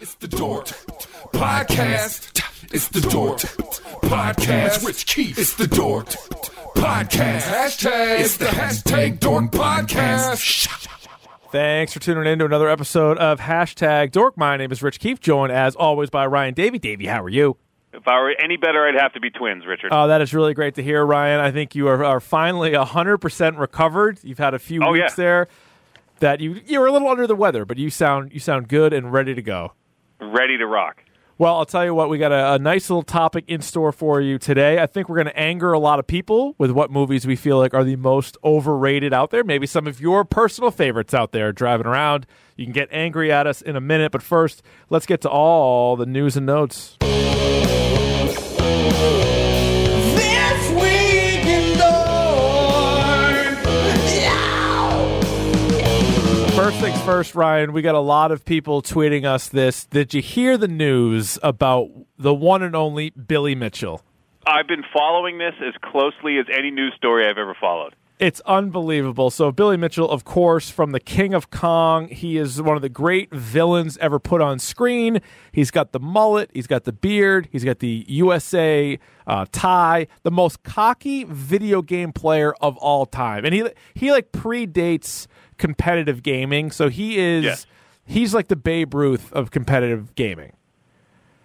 [0.00, 0.66] It's the Dork
[1.32, 2.40] Podcast.
[2.72, 3.38] It's the Dork
[4.02, 4.86] Podcast.
[4.86, 5.38] Rich Keefe.
[5.38, 6.06] It's the Dork
[6.76, 7.42] Podcast.
[7.42, 8.20] Hashtag.
[8.20, 10.66] It's the hashtag Dork Podcast.
[11.50, 14.36] Thanks for tuning in to another episode of Hashtag Dork.
[14.36, 16.78] My name is Rich Keefe, joined as always by Ryan Davey.
[16.78, 17.56] Davey, how are you?
[17.92, 19.88] If I were any better, I'd have to be twins, Richard.
[19.92, 21.40] Oh, that is really great to hear, Ryan.
[21.40, 24.18] I think you are, are finally 100% recovered.
[24.22, 25.24] You've had a few Oh, weeks yeah.
[25.24, 25.48] there
[26.20, 28.92] that you you were a little under the weather, but you sound you sound good
[28.92, 29.72] and ready to go.
[30.20, 31.04] Ready to rock.
[31.38, 34.20] Well, I'll tell you what, we got a, a nice little topic in store for
[34.20, 34.82] you today.
[34.82, 37.58] I think we're going to anger a lot of people with what movies we feel
[37.58, 39.44] like are the most overrated out there.
[39.44, 42.26] Maybe some of your personal favorites out there driving around.
[42.56, 45.94] You can get angry at us in a minute, but first, let's get to all
[45.94, 46.96] the news and notes.
[56.68, 59.86] First things first, Ryan, we got a lot of people tweeting us this.
[59.86, 61.88] Did you hear the news about
[62.18, 64.02] the one and only Billy Mitchell?
[64.46, 67.94] I've been following this as closely as any news story I've ever followed.
[68.18, 69.30] It's unbelievable.
[69.30, 72.88] So, Billy Mitchell, of course, from The King of Kong, he is one of the
[72.88, 75.20] great villains ever put on screen.
[75.52, 80.32] He's got the mullet, he's got the beard, he's got the USA uh, tie, the
[80.32, 83.44] most cocky video game player of all time.
[83.44, 86.72] And he, he like predates competitive gaming.
[86.72, 87.66] So, he is, Yes.
[88.04, 90.54] he's like the Babe Ruth of competitive gaming.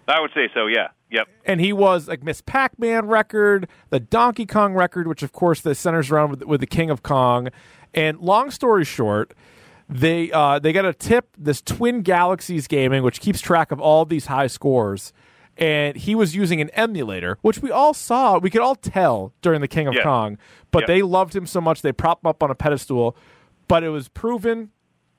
[0.07, 0.89] I would say so, yeah.
[1.09, 1.27] Yep.
[1.45, 5.75] and he was like Miss Pac-Man record, the Donkey Kong record, which of course the
[5.75, 7.49] centers around with, with the King of Kong.
[7.93, 9.35] And long story short,
[9.87, 14.05] they uh, they got a tip this Twin Galaxies Gaming, which keeps track of all
[14.05, 15.13] these high scores.
[15.55, 19.61] And he was using an emulator, which we all saw, we could all tell during
[19.61, 19.95] the King of.
[20.01, 20.39] Kong.
[20.71, 23.15] But they loved him so much they propped him up on a pedestal.
[23.67, 24.71] But it was proven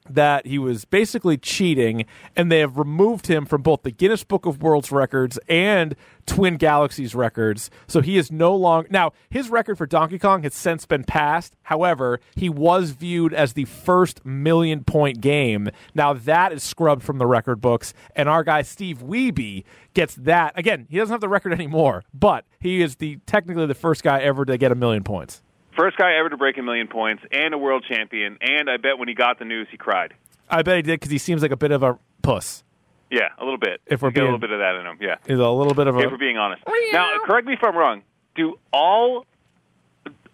[0.08, 2.04] that he was basically cheating,
[2.36, 6.56] and they have removed him from both the Guinness Book of World's Records and Twin
[6.56, 7.70] Galaxies records.
[7.86, 9.12] So he is no longer now.
[9.30, 11.54] His record for Donkey Kong has since been passed.
[11.64, 15.70] However, he was viewed as the first million point game.
[15.94, 20.52] Now that is scrubbed from the record books, and our guy Steve Wiebe gets that
[20.58, 20.86] again.
[20.90, 24.44] He doesn't have the record anymore, but he is the technically the first guy ever
[24.44, 25.43] to get a million points.
[25.76, 28.38] First guy ever to break a million points and a world champion.
[28.40, 30.14] And I bet when he got the news, he cried.
[30.48, 32.62] I bet he did because he seems like a bit of a puss.
[33.10, 33.80] Yeah, a little bit.
[33.86, 35.16] If we're He's a being- little bit of that in him, yeah.
[35.26, 36.62] He's a little bit of a If we're being honest.
[36.92, 38.02] Now, correct me if I'm wrong.
[38.34, 39.26] Do all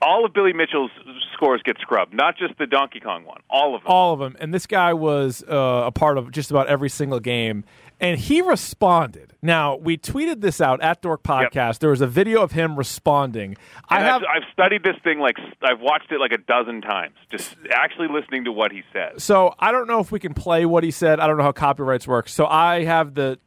[0.02, 0.90] all of Billy Mitchell's
[1.34, 2.14] scores get scrubbed?
[2.14, 3.40] Not just the Donkey Kong one.
[3.50, 3.92] All of them.
[3.92, 4.34] all of them.
[4.40, 7.64] And this guy was uh, a part of just about every single game.
[8.00, 9.34] And he responded.
[9.42, 11.80] Now, we tweeted this out at Dork Podcast.
[11.80, 13.56] There was a video of him responding.
[13.88, 14.22] I have.
[14.22, 18.44] I've, studied this thing like I've watched it like a dozen times, just actually listening
[18.44, 19.22] to what he says.
[19.22, 21.20] so I don't know if we can play what he said.
[21.20, 22.28] I don't know how copyrights work.
[22.28, 23.38] So I have the.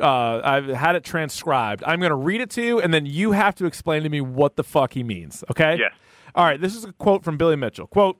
[0.00, 1.82] Uh, I've had it transcribed.
[1.84, 4.20] I'm going to read it to you, and then you have to explain to me
[4.20, 5.42] what the fuck he means.
[5.50, 5.78] Okay?
[5.80, 5.92] Yes.
[6.34, 6.60] All right.
[6.60, 7.86] This is a quote from Billy Mitchell.
[7.86, 8.18] Quote.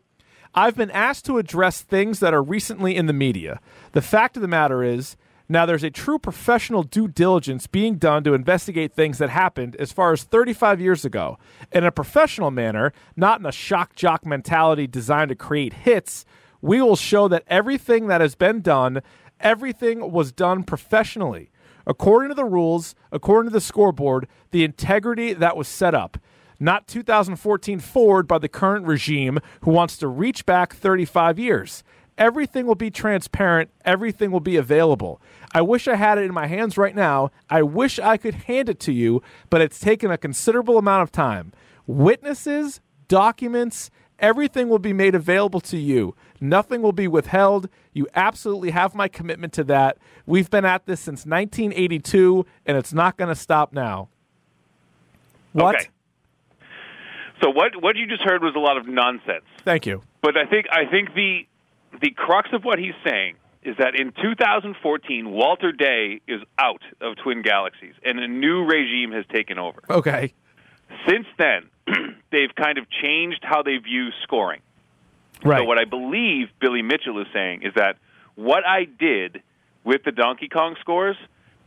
[0.52, 3.60] I've been asked to address things that are recently in the media.
[3.92, 5.16] The fact of the matter is,
[5.50, 9.92] now there's a true professional due diligence being done to investigate things that happened as
[9.92, 11.38] far as 35 years ago
[11.72, 16.24] in a professional manner, not in a shock jock mentality designed to create hits.
[16.62, 19.02] We will show that everything that has been done,
[19.40, 21.50] everything was done professionally.
[21.84, 26.16] According to the rules, according to the scoreboard, the integrity that was set up
[26.60, 31.82] not 2014 forward by the current regime who wants to reach back 35 years.
[32.20, 35.22] Everything will be transparent, everything will be available.
[35.54, 37.30] I wish I had it in my hands right now.
[37.48, 41.10] I wish I could hand it to you, but it's taken a considerable amount of
[41.10, 41.52] time.
[41.86, 46.14] Witnesses, documents, everything will be made available to you.
[46.42, 47.70] Nothing will be withheld.
[47.94, 49.96] You absolutely have my commitment to that.
[50.26, 54.10] We've been at this since 1982, and it's not going to stop now.
[55.52, 55.76] What?
[55.76, 55.88] Okay.
[57.42, 59.44] So what what you just heard was a lot of nonsense.
[59.64, 60.02] Thank you.
[60.20, 61.46] But I think I think the
[62.00, 67.16] the crux of what he's saying is that in 2014, Walter Day is out of
[67.16, 69.82] Twin Galaxies, and a new regime has taken over.
[69.90, 70.32] Okay.
[71.06, 71.68] Since then,
[72.32, 74.60] they've kind of changed how they view scoring.
[75.44, 75.58] Right.
[75.58, 77.96] So what I believe Billy Mitchell is saying is that
[78.34, 79.42] what I did
[79.84, 81.16] with the Donkey Kong scores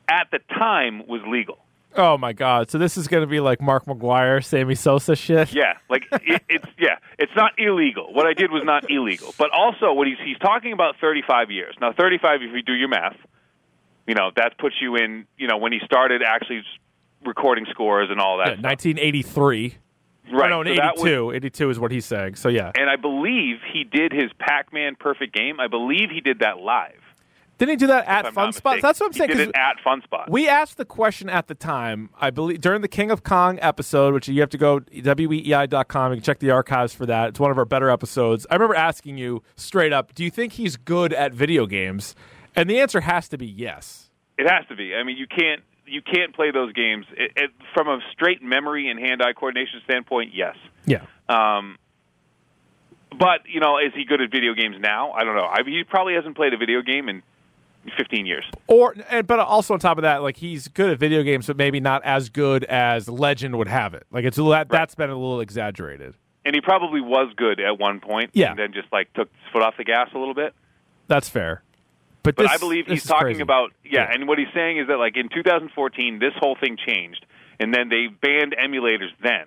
[0.07, 1.57] at the time was legal.
[1.95, 2.69] Oh my god!
[2.71, 5.53] So this is going to be like Mark McGwire, Sammy Sosa shit.
[5.53, 8.13] Yeah, like it, it's yeah, it's not illegal.
[8.13, 11.75] What I did was not illegal, but also what he's he's talking about 35 years.
[11.79, 13.15] Now 35, if you do your math,
[14.07, 16.63] you know that puts you in you know when he started actually
[17.25, 18.59] recording scores and all that.
[18.59, 19.75] Yeah, 1983.
[20.33, 20.51] right?
[20.51, 21.31] Oh, no, so that was- 82.
[21.33, 22.35] 82 is what he's saying.
[22.35, 25.59] So yeah, and I believe he did his Pac-Man Perfect Game.
[25.59, 26.99] I believe he did that live.
[27.65, 28.79] Didn't he do that at if Fun Spot?
[28.81, 29.49] That's what I'm He saying.
[29.49, 30.29] it at Fun Spot.
[30.29, 34.13] We asked the question at the time, I believe, during the King of Kong episode,
[34.13, 36.11] which you have to go weei.com.
[36.11, 37.29] You can check the archives for that.
[37.29, 38.45] It's one of our better episodes.
[38.51, 42.15] I remember asking you straight up, do you think he's good at video games?
[42.55, 44.09] And the answer has to be yes.
[44.37, 44.93] It has to be.
[44.95, 48.89] I mean, you can't you can't play those games it, it, from a straight memory
[48.89, 50.31] and hand-eye coordination standpoint.
[50.33, 50.55] Yes,
[50.85, 51.01] Yeah.
[51.29, 51.77] um,
[53.11, 55.11] but you know, is he good at video games now?
[55.11, 55.45] I don't know.
[55.45, 57.21] I mean, he probably hasn't played a video game in
[57.97, 58.45] 15 years.
[58.67, 58.95] Or,
[59.25, 62.03] but also on top of that, like he's good at video games, but maybe not
[62.03, 64.05] as good as Legend would have it.
[64.11, 66.15] Like it's a, that, that's been a little exaggerated.
[66.45, 68.51] And he probably was good at one point, Yeah.
[68.51, 70.53] and then just like took his foot off the gas a little bit.
[71.07, 71.63] That's fair.
[72.23, 73.41] But, But this, I believe he's talking crazy.
[73.41, 74.13] about yeah, Yeah.
[74.13, 77.25] and what he's saying is that like in 2014, this whole thing changed,
[77.59, 79.45] and then they banned emulators then,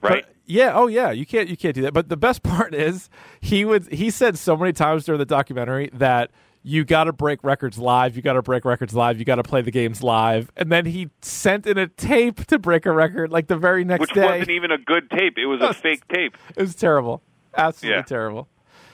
[0.00, 0.24] right?
[0.24, 0.72] But- yeah.
[0.74, 1.12] Oh, yeah.
[1.12, 1.48] You can't.
[1.48, 1.94] You can't do that.
[1.94, 3.08] But the best part is
[3.40, 3.86] he would.
[3.92, 6.30] He said so many times during the documentary that
[6.62, 8.16] you got to break records live.
[8.16, 9.18] You got to break records live.
[9.18, 10.50] You got to play the games live.
[10.56, 14.00] And then he sent in a tape to break a record like the very next
[14.00, 14.20] Which day.
[14.22, 16.36] Which wasn't even a good tape; it was a fake tape.
[16.56, 17.22] it was terrible.
[17.56, 18.02] Absolutely Yeah.
[18.02, 18.48] terrible.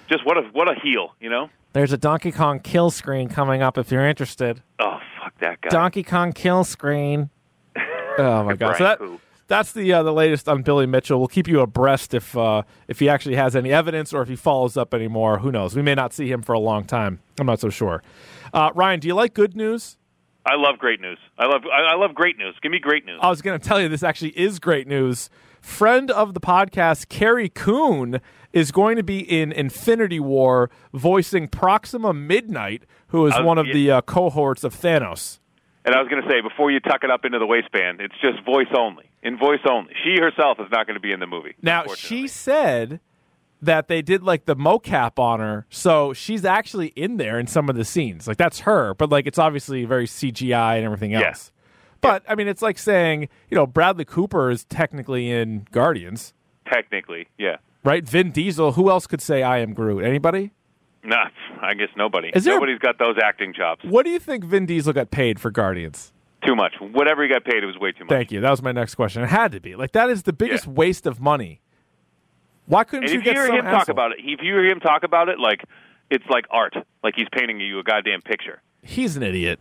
[0.09, 1.51] Just what a what a heel, you know?
[1.75, 4.63] There's a Donkey Kong kill screen coming up if you're interested.
[4.79, 5.69] Oh fuck that guy.
[5.69, 7.31] Donkey Kong kill screen.
[8.21, 8.77] Oh my god!
[8.79, 9.21] So that, Pooh.
[9.49, 11.19] That's the uh, the latest on Billy Mitchell.
[11.19, 14.37] We'll keep you abreast if uh, if he actually has any evidence or if he
[14.37, 15.39] follows up anymore.
[15.39, 15.75] Who knows?
[15.75, 17.21] We may not see him for a long time.
[17.41, 18.03] I'm not so sure.
[18.53, 19.97] Uh, Ryan, do you like good news?
[20.47, 21.19] I love great news.
[21.39, 22.55] I love I, love great news.
[22.63, 23.19] Give me great news.
[23.23, 25.29] I was going to tell you this actually is great news.
[25.61, 28.21] Friend of the podcast, Carrie Coon,
[28.53, 33.67] is going to be in Infinity War voicing Proxima Midnight, who is Uh, one of
[33.67, 33.73] yeah.
[33.75, 35.41] the uh, cohorts of Thanos.
[35.85, 38.15] And I was going to say before you tuck it up into the waistband, it's
[38.23, 39.08] just voice only.
[39.23, 39.93] In voice only.
[40.05, 41.55] She herself is not going to be in the movie.
[41.61, 43.01] Now she said
[43.61, 47.69] that they did like the mocap on her, so she's actually in there in some
[47.69, 48.29] of the scenes.
[48.29, 51.53] Like that's her, but like it's obviously very CGI and everything else.
[52.01, 56.33] But I mean, it's like saying you know Bradley Cooper is technically in Guardians,
[56.71, 57.57] technically, yeah.
[57.85, 58.07] right?
[58.07, 58.73] Vin Diesel.
[58.73, 60.05] Who else could say I am Groot?
[60.05, 60.53] Anybody?
[61.05, 61.29] Nah,
[61.63, 62.31] I guess nobody.
[62.35, 63.85] Is there- Nobody's got those acting chops.
[63.85, 66.13] What do you think Vin Diesel got paid for Guardians?
[66.49, 66.73] Too much.
[66.81, 68.09] Whatever he got paid, it was way too much.
[68.09, 68.41] Thank you.
[68.41, 69.23] That was my next question.
[69.23, 70.73] It had to be like that is the biggest Yeah.
[70.73, 71.61] waste of money.
[72.67, 74.55] Why couldn't And you if you get hear some him talk about it, if you
[74.55, 75.65] hear him talk about it, like
[76.11, 76.75] it's like art,
[77.05, 78.63] like he's painting you a goddamn picture.
[78.83, 79.61] He's an idiot.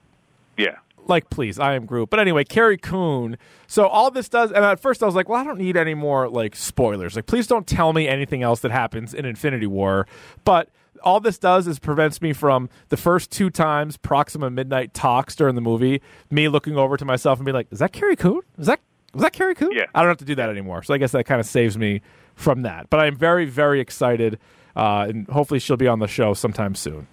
[0.58, 0.78] Yeah.
[1.06, 3.38] like please i am groot but anyway carrie coon
[3.68, 5.94] so all this does and at first i was like well i don't need any
[5.94, 10.06] more like spoilers like please don't tell me anything else that happens in infinity war
[10.44, 10.70] but
[11.04, 15.56] all this does is prevents me from the first two times proxima midnight talks during
[15.56, 16.02] the movie
[16.32, 18.80] me looking over to myself and being like is that carrie coon is that
[19.14, 19.86] was that carrie coon Yeah.
[19.96, 22.02] i don't have to do that anymore so i guess that kind of saves me
[22.36, 24.40] from that but i'm very very excited
[24.76, 27.08] uh, and hopefully she'll be on the show sometime soon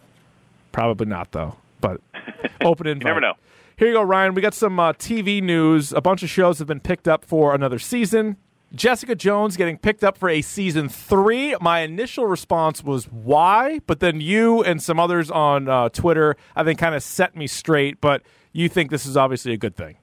[0.73, 2.01] probably not though but
[2.63, 3.35] open invite You never know.
[3.77, 4.35] here you go, Ryan.
[4.35, 5.93] We got some uh, TV news.
[5.93, 8.37] A bunch of shows have been picked up for another season.
[8.75, 11.57] Jessica Jones getting picked up for a season three.
[11.61, 16.65] My initial response was why, but then you and some others on uh, Twitter, I
[16.65, 18.01] think, kind of set me straight.
[18.01, 19.97] But you think this is obviously a good thing.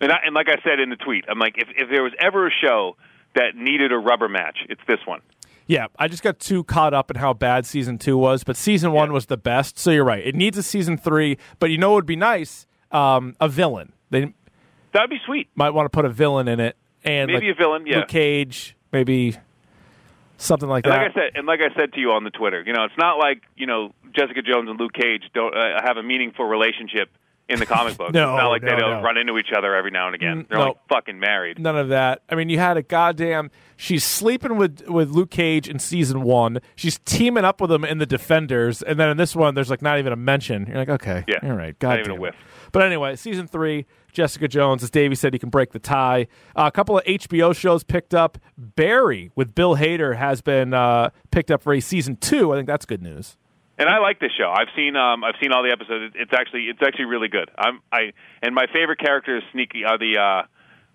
[0.00, 2.12] And, I, and like I said in the tweet, I'm like, if, if there was
[2.20, 2.96] ever a show
[3.34, 5.20] that needed a rubber match, it's this one.
[5.66, 8.92] Yeah, I just got too caught up in how bad season two was, but season
[8.92, 9.78] one was the best.
[9.78, 11.38] So you're right; it needs a season three.
[11.58, 13.92] But you know, what would be nice um, a villain.
[14.10, 14.32] They
[14.92, 15.48] That'd be sweet.
[15.54, 17.98] might want to put a villain in it, and Maybe like a villain, yeah.
[17.98, 19.36] Luke Cage, maybe
[20.36, 20.98] something like And that.
[20.98, 22.98] like I said, and like I said to you on the Twitter, you know, it's
[22.98, 27.08] not like you know Jessica Jones and Luke Cage don't uh, have a meaningful relationship
[27.48, 28.12] in the comic books.
[28.14, 29.02] No, it's not like no, they don't no.
[29.02, 30.42] run into each other every now and again.
[30.44, 30.64] Mm, They're no.
[30.66, 31.58] like fucking married.
[31.58, 32.22] None of that.
[32.28, 33.50] I mean, you had a goddamn.
[33.76, 36.60] She's sleeping with with Luke Cage in season one.
[36.74, 39.82] She's teaming up with him in the Defenders, and then in this one, there's like
[39.82, 40.66] not even a mention.
[40.66, 41.38] You're like, okay, Yeah.
[41.42, 42.34] all right, Not God even a whiff.
[42.72, 46.26] But anyway, season three, Jessica Jones, as Davey said, he can break the tie.
[46.56, 48.38] Uh, a couple of HBO shows picked up.
[48.58, 52.52] Barry with Bill Hader has been uh, picked up for a season two.
[52.52, 53.36] I think that's good news.
[53.78, 54.50] And I like this show.
[54.50, 56.14] I've seen um I've seen all the episodes.
[56.16, 57.50] It's actually it's actually really good.
[57.58, 60.46] I'm I and my favorite character is Sneaky uh, the uh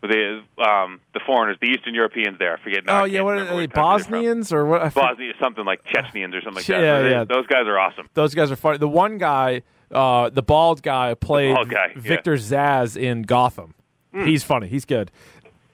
[0.02, 2.40] the um, the foreigners, the Eastern Europeans.
[2.40, 2.86] There, I forget.
[2.86, 3.52] Now, oh yeah, what are they?
[3.52, 3.84] what country they're from.
[3.84, 4.94] Bosnians or what?
[4.96, 6.82] Bosnia, something like Chechenians or something like that.
[6.82, 7.24] Yeah, They- yeah.
[7.24, 8.10] Those guys are awesome.
[8.16, 8.80] Those guys are funny.
[8.80, 9.62] The one guy,
[9.92, 12.02] uh, the bald guy, played bald guy, yeah.
[12.02, 13.76] Victor Zsasz in Gotham.
[14.12, 14.26] Hmm.
[14.26, 14.68] He's funny.
[14.68, 15.12] He's good.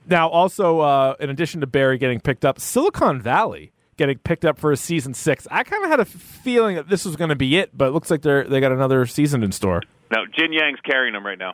[0.10, 4.60] Now, also, uh, in addition to Barry getting picked up, Silicon Valley getting picked up
[4.60, 5.48] for a season six.
[5.52, 7.92] I kind of had a feeling that this was going to be it, but it
[7.92, 9.82] looks like they're they got another season in store.
[10.12, 11.54] No, Jian-Yang's carrying them right now.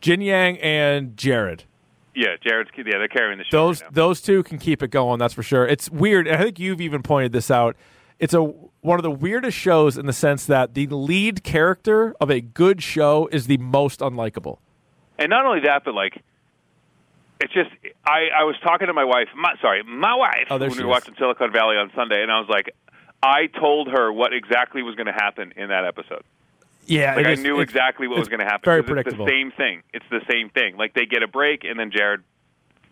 [0.00, 1.64] Jian-Yang and Jared.
[2.14, 3.68] Yeah, Jared's yeah, they're carrying the show.
[3.68, 3.94] Those right now.
[3.94, 5.18] those two can keep it going.
[5.18, 5.66] That's for sure.
[5.66, 6.26] It's weird.
[6.26, 7.76] and I think you've even pointed this out.
[8.18, 12.30] It's a one of the weirdest shows in the sense that the lead character of
[12.30, 14.58] a good show is the most unlikable.
[15.18, 16.22] And not only that, but like,
[17.42, 17.70] it's just
[18.06, 19.28] I I was talking to my wife.
[19.36, 22.38] My, sorry, my wife Oh, when we were watching Silicon Valley on Sunday, and I
[22.40, 22.74] was like,
[23.22, 26.22] I told her what exactly was going to happen in that episode.
[26.86, 28.64] Yeah, Like I is- knew exactly what was going to happen.
[28.64, 29.82] Very 'cause it's the same thing.
[29.94, 30.76] It's the same thing.
[30.76, 32.22] Like they get a break, and then Jared,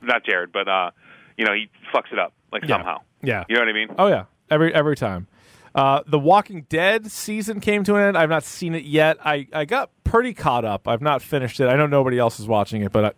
[0.03, 0.91] not Jared, but uh,
[1.37, 2.77] you know, he fucks it up like Yeah.
[2.77, 2.99] somehow.
[3.23, 3.45] Yeah.
[3.49, 3.89] You know what I mean?
[3.99, 5.27] Oh yeah, every every time.
[5.73, 8.19] Uh, the Walking Dead season came to an end.
[8.19, 9.19] I've not seen it yet.
[9.25, 10.89] I, I got pretty caught up.
[10.89, 11.69] I've not finished it.
[11.69, 13.15] I know nobody else is watching it, but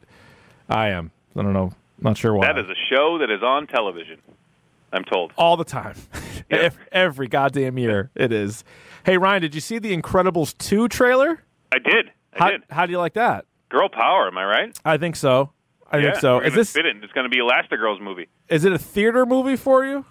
[0.69, 1.12] I, I am.
[1.37, 1.73] I don't know.
[2.01, 2.47] Not sure why.
[2.47, 4.19] That is a show that is on television.
[4.93, 5.33] I'm told.
[5.39, 5.97] all the time.
[6.51, 8.62] Ev- every goddamn year it is.
[9.05, 11.43] Hey Ryan, did you see the Incredibles two trailer?
[11.73, 12.11] I did.
[12.35, 12.62] I How, did.
[12.71, 13.47] how do you like that?
[13.71, 14.27] Girl power.
[14.27, 14.79] Am I right?
[14.85, 15.51] I think so.
[15.91, 16.41] I yeah, think so.
[16.41, 16.97] Is this fit it.
[17.03, 18.29] It's going to be Elastigirl's movie.
[18.49, 20.05] is it a theater movie for you?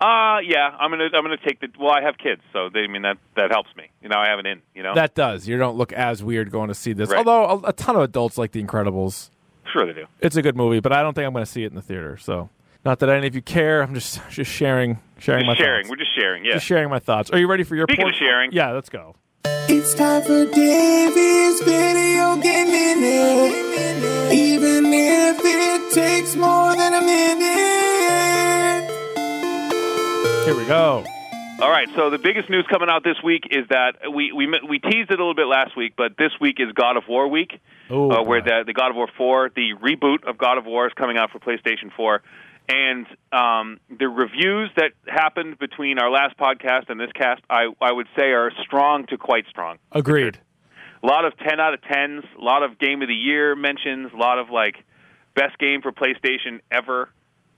[0.00, 1.68] Uh yeah, I'm gonna I'm gonna take the.
[1.78, 3.90] Well, I have kids, so they I mean that that helps me.
[4.02, 4.62] You know, I have an in.
[4.74, 5.46] You know, That does.
[5.46, 7.10] You don't look as weird going to see this.
[7.10, 7.18] Right.
[7.18, 9.28] Although a, a ton of adults like The Incredibles.
[9.70, 10.06] Sure they do.
[10.20, 11.82] It's a good movie, but I don't think I'm going to see it in the
[11.82, 12.16] theater.
[12.18, 12.48] So,
[12.84, 13.82] not that any of you care.
[13.82, 15.82] I'm just just sharing sharing my Just sharing.
[15.84, 15.90] thoughts.
[15.90, 16.44] We're just sharing.
[16.44, 16.52] Yeah.
[16.54, 17.30] Just sharing my thoughts.
[17.30, 18.52] Are you ready for your Speaking port- of sharing.
[18.52, 19.14] Yeah, let's go.
[19.44, 24.32] It's time for Davey's video game minute.
[24.32, 28.90] Even if it takes more than a minute.
[30.44, 31.04] Here we go.
[31.60, 31.88] All right.
[31.94, 35.14] So the biggest news coming out this week is that we we we teased it
[35.20, 38.22] a little bit last week, but this week is God of War week, Oh, uh,
[38.24, 41.18] where the the God of War four, the reboot of God of War, is coming
[41.18, 42.22] out for PlayStation four.
[42.68, 47.90] And um, the reviews that happened between our last podcast and this cast, I, I
[47.90, 49.78] would say, are strong to quite strong.
[49.90, 50.38] Agreed.
[51.02, 54.12] A lot of 10 out of 10s, a lot of game of the year mentions,
[54.12, 54.76] a lot of like
[55.34, 57.08] best game for PlayStation ever.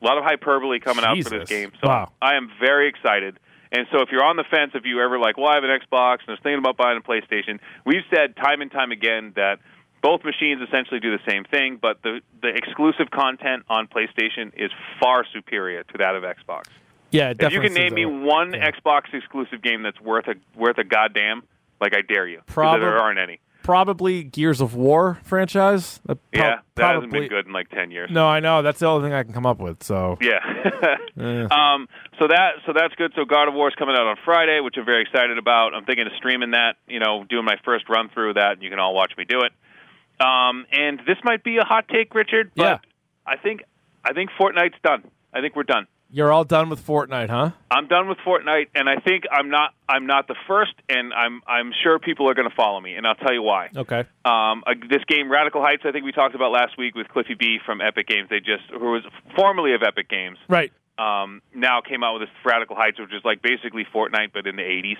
[0.01, 1.73] A lot of hyperbole coming out for this game.
[1.83, 2.13] So Wow.
[2.23, 3.39] I am very excited.
[3.73, 5.71] And so if you're on the fence, if you ever like, well, I have an
[5.71, 9.33] Xbox and I was thinking about buying a PlayStation, we've said time and time again
[9.37, 9.61] that
[10.03, 14.71] both machines essentially do the same thing, but the, the exclusive content on PlayStation is
[15.01, 16.65] far superior to that of Xbox.
[17.11, 18.71] Yeah, If you can name me one Yeah.
[18.71, 21.43] Xbox exclusive game that's worth a worth a goddamn,
[21.81, 23.39] like I dare you, Probab- there aren't any.
[23.63, 26.01] Probably Gears of War franchise.
[26.07, 28.11] That prob- Yeah, that hasn't been good in like ten years.
[28.11, 28.63] No, I know.
[28.63, 29.83] That's the only thing I can come up with.
[29.83, 30.39] So Yeah.
[31.21, 31.43] Eh.
[31.51, 31.89] um,
[32.19, 33.13] so that so that's good.
[33.17, 35.75] So God of War is coming out on Friday, which I'm very excited about.
[35.75, 36.77] I'm thinking of streaming that.
[36.87, 39.25] You know, doing my first run through of that, and you can all watch me
[39.25, 39.53] do it.
[40.25, 42.79] Um, and this might be a hot take, Richard, but Yeah.
[43.27, 43.63] I think
[44.05, 45.05] I think Fortnite's done.
[45.33, 45.87] I think we're done.
[46.13, 47.51] You're all done with Fortnite, huh?
[47.71, 49.73] I'm done with Fortnite, and I think I'm not.
[49.89, 51.41] I'm not the first, and I'm.
[51.47, 53.71] I'm sure people are going to follow me, and I'll tell you why.
[53.75, 54.01] Okay.
[54.25, 57.35] Um, uh, this game, Radical Heights, I think we talked about last week with Cliffy
[57.35, 58.29] B from Epic Games.
[58.31, 59.03] They just, who was
[59.37, 60.73] formerly of Epic Games, Right.
[60.99, 64.57] um, now came out with this Radical Heights, which is like basically Fortnite but in
[64.57, 64.99] the 80s.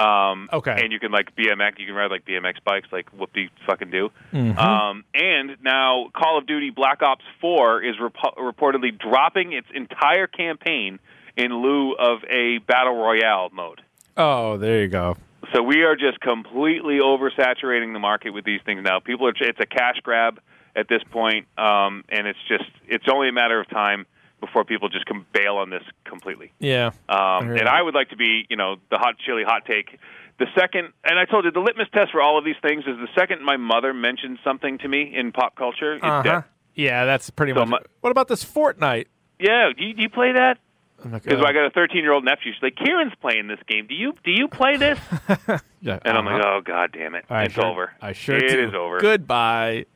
[0.00, 0.76] Um, Okay.
[0.82, 3.90] And you can like BMX, you can ride like BMX bikes, like whoop de fucking
[3.90, 4.10] do.
[4.32, 4.58] Mm-hmm.
[4.58, 10.26] Um, and now Call of Duty Black Ops 4 is repo- reportedly dropping its entire
[10.26, 10.98] campaign
[11.36, 13.82] in lieu of a battle royale mode.
[14.16, 15.16] Oh, there you go.
[15.54, 19.00] So we are just completely oversaturating the market with these things now.
[19.00, 20.40] People are it's a cash grab
[20.76, 24.06] at this point, um, and it's just it's only a matter of time
[24.40, 26.52] before people just can bail on this completely.
[26.58, 26.90] Yeah.
[27.08, 27.68] Um, and.
[27.68, 29.98] I would like to be, you know, the hot chili hot take.
[30.38, 32.96] The second, and I told you, the litmus test for all of these things is
[32.96, 36.22] the second my mother mentions something to me in pop culture, it's Uh-huh.
[36.22, 36.44] dead.
[36.74, 37.68] Yeah, that's pretty So much.
[37.68, 39.06] my- What about this Fortnite?
[39.38, 40.58] Yeah, do you, do you play that?
[41.02, 42.52] Because I got a 13 year old nephew.
[42.52, 43.86] She's like, Kieran's playing this game.
[43.86, 44.98] Do you do you play this?
[45.80, 46.56] yeah, And I'm like, uh-huh.
[46.56, 47.92] oh god damn it, I it's sure- over.
[48.02, 48.68] I sure It do.
[48.68, 49.00] is over.
[49.00, 49.86] Goodbye.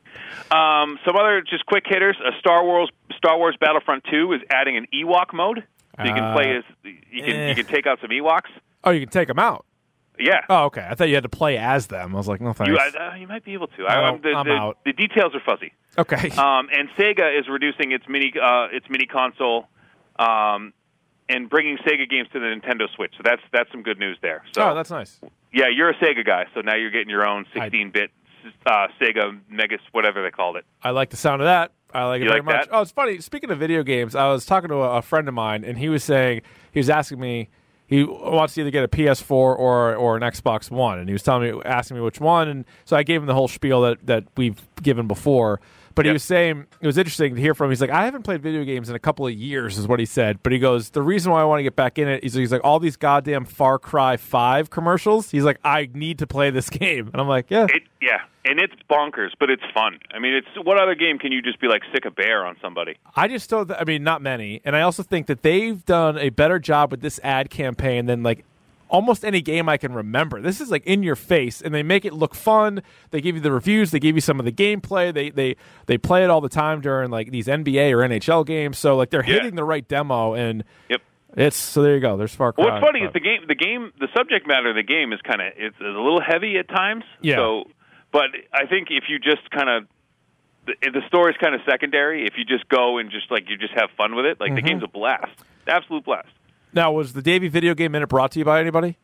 [0.51, 2.17] Um, some other just quick hitters.
[2.25, 5.63] A Star Wars Star Wars Battlefront 2 is adding an Ewok mode,
[5.97, 7.49] so you can Uh, play as you can eh.
[7.49, 8.49] you can take out some Ewoks.
[8.83, 9.65] Oh, you can take them out.
[10.19, 10.41] Yeah.
[10.49, 10.87] Oh, okay.
[10.89, 12.13] I thought you had to play as them.
[12.13, 12.69] I was like, no thanks.
[12.71, 13.85] You, uh, you might be able to.
[13.85, 14.77] I, No, I'm- the, I'm the, out.
[14.85, 15.73] the details are fuzzy.
[15.97, 16.29] okay.
[16.37, 19.67] Um, and Sega is reducing its mini uh, its mini console
[20.17, 20.71] um,
[21.27, 23.13] and bringing Sega games to the Nintendo Switch.
[23.17, 24.43] So that's that's some good news there.
[24.53, 25.19] So oh, that's nice.
[25.51, 28.11] yeah, you're a Sega guy, so now you're getting your own 16-bit
[28.65, 30.65] uh, Sega Megas, whatever they called it.
[30.81, 31.71] I like the sound of that.
[31.93, 32.65] I like it very like much.
[32.65, 32.75] that?
[32.75, 33.19] Oh, it's funny.
[33.19, 35.89] Speaking of video games, I was talking to a, a friend of mine, and he
[35.89, 37.49] was saying he was asking me
[37.87, 41.23] he wants to either get a PS4 or or an Xbox One, and he was
[41.23, 44.05] telling me asking me which one, and so I gave him the whole spiel that
[44.07, 45.61] that we've given before.
[45.95, 47.65] But he was saying it was interesting to hear from.
[47.67, 47.71] him.
[47.71, 50.05] He's like, I haven't played video games in a couple of years, is what he
[50.05, 50.43] said.
[50.43, 52.51] But he goes, the reason why I want to get back in it is he's
[52.51, 55.31] like all these goddamn Far Cry Five commercials.
[55.31, 58.59] He's like, I need to play this game, and I'm like, yeah, It yeah, and
[58.59, 59.99] it's bonkers, but it's fun.
[60.13, 62.55] I mean, it's what other game can you just be like sick a bear on
[62.61, 62.97] somebody?
[63.15, 63.71] I just don't.
[63.71, 67.01] I mean, not many, and I also think that they've done a better job with
[67.01, 68.45] this ad campaign than like
[68.89, 70.41] almost any game I can remember.
[70.41, 72.81] This is like in your face, and they make it look fun.
[73.11, 73.91] They give you the reviews.
[73.91, 75.13] They give you some of the gameplay.
[75.13, 75.55] They they
[75.87, 78.77] they play it all the time during like these NBA or NHL games.
[78.77, 79.33] So like they're Yeah.
[79.35, 81.01] hitting the right demo, and Yep.
[81.37, 82.17] it's so there you go.
[82.17, 82.65] There's Far Cry.
[82.65, 85.41] What's funny is the game, the game, the subject matter of the game is kind
[85.41, 87.03] of it's, a little heavy at times.
[87.21, 87.35] Yeah.
[87.37, 87.63] So,
[88.11, 89.87] but I think if you just kind of
[90.67, 92.25] the, the story's kind of secondary.
[92.25, 94.61] If you just go and just like you just have fun with it, like the
[94.61, 94.67] Mm-hmm.
[94.67, 95.31] game's a blast,
[95.67, 96.27] absolute blast.
[96.75, 98.97] Now was the Davey Video Game Minute brought to you by anybody?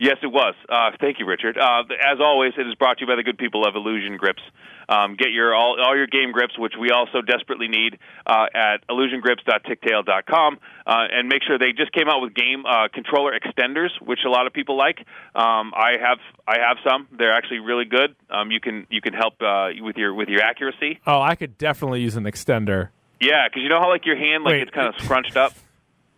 [0.00, 0.54] Yes, it was.
[0.68, 1.56] Uh, thank you, Richard.
[1.56, 4.42] Uh, as always, it is brought to you by the good people of Illusion Grips.
[4.88, 8.86] Um, get your all, all your game grips, which we also desperately need, uh, at
[8.88, 10.58] illusiongrips.tictail.com.
[10.84, 14.28] Uh, and make sure they just came out with game uh, controller extenders, which a
[14.28, 14.98] lot of people like.
[15.36, 17.06] Um, I have I have some.
[17.16, 18.16] They're actually really good.
[18.28, 20.98] Um, you can you can help uh, with your with your accuracy.
[21.06, 22.88] Oh, I could definitely use an extender.
[23.20, 24.62] Yeah, because you know how like your hand like Wait.
[24.62, 25.54] it's kind of scrunched up.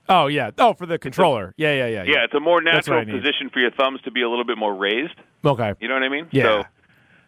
[0.09, 0.51] Oh yeah.
[0.59, 1.55] Oh, for the controller.
[1.57, 2.03] Yeah, yeah, yeah.
[2.05, 4.75] Yeah, it's a more natural position for your thumbs to be a little bit more
[4.75, 5.15] raised.
[5.45, 5.75] Okay.
[5.81, 6.29] You know what I mean?
[6.31, 6.43] Yeah.
[6.43, 6.65] So,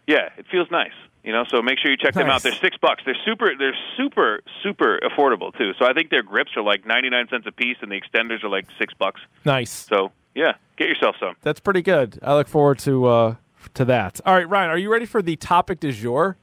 [0.07, 0.91] yeah, it feels nice.
[1.23, 2.41] You know, so make sure you check them out.
[2.43, 3.03] They're six bucks.
[3.05, 3.51] They're super.
[3.57, 5.73] They're super super affordable too.
[5.77, 8.43] So I think their grips are like ninety nine cents a piece, and the extenders
[8.43, 9.19] are like six bucks.
[9.43, 9.69] Nice.
[9.69, 11.35] So yeah, get yourself some.
[11.41, 12.19] That's pretty good.
[12.23, 13.35] I look forward to uh,
[13.73, 14.21] to that.
[14.25, 16.37] All right, Ryan, are you ready for the topic du jour?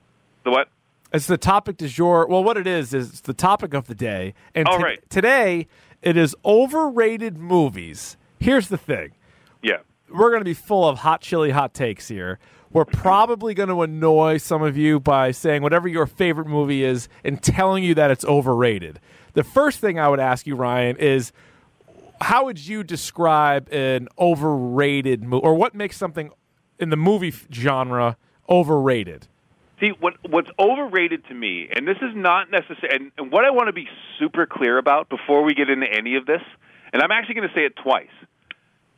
[0.44, 0.68] The what?
[1.12, 2.26] It's the topic du jour.
[2.28, 4.34] Well, what it is is it's the topic of the day.
[4.54, 5.10] And All to- right.
[5.10, 5.68] today
[6.06, 8.16] it is overrated movies.
[8.38, 9.12] Here's the thing:
[9.60, 9.78] Yeah.
[10.08, 12.38] we're going to be full of hot chili hot takes here.
[12.70, 13.00] We're mm-hmm.
[13.00, 17.42] probably going to annoy some of you by saying whatever your favorite movie is and
[17.42, 19.00] telling you that it's overrated.
[19.32, 21.32] The first thing I would ask you, Ryan, is
[22.20, 26.30] how would you describe an overrated movie, or what makes something
[26.78, 28.16] in the movie f- genre
[28.48, 29.26] overrated?
[29.80, 33.50] See, what what's overrated to me, and this is not necessary, and, and what I
[33.50, 33.86] want to be
[34.18, 36.40] super clear about before we get into any of this,
[36.92, 38.08] and I'm actually going to say it twice.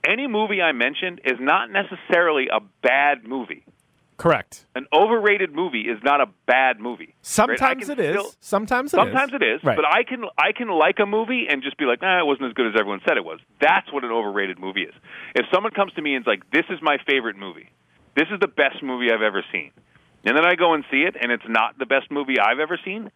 [0.06, 3.64] Any movie I mentioned is not necessarily a bad movie.
[4.16, 4.66] Correct.
[4.74, 7.14] An overrated movie is not a bad movie.
[7.22, 8.10] Sometimes can it is.
[8.16, 9.40] still- Sometimes it Sometimes is.
[9.40, 9.76] it is, Right.
[9.76, 12.46] but I can I can like a movie and just be like, nah, it wasn't
[12.48, 13.38] as good as everyone said it was.
[13.60, 14.94] That's what an overrated movie is.
[15.34, 17.70] If someone comes to me and is like, this is my favorite movie,
[18.16, 19.70] this is the best movie I've ever seen,
[20.24, 22.78] and then I go and see it and it's not the best movie I've ever
[22.84, 23.10] seen,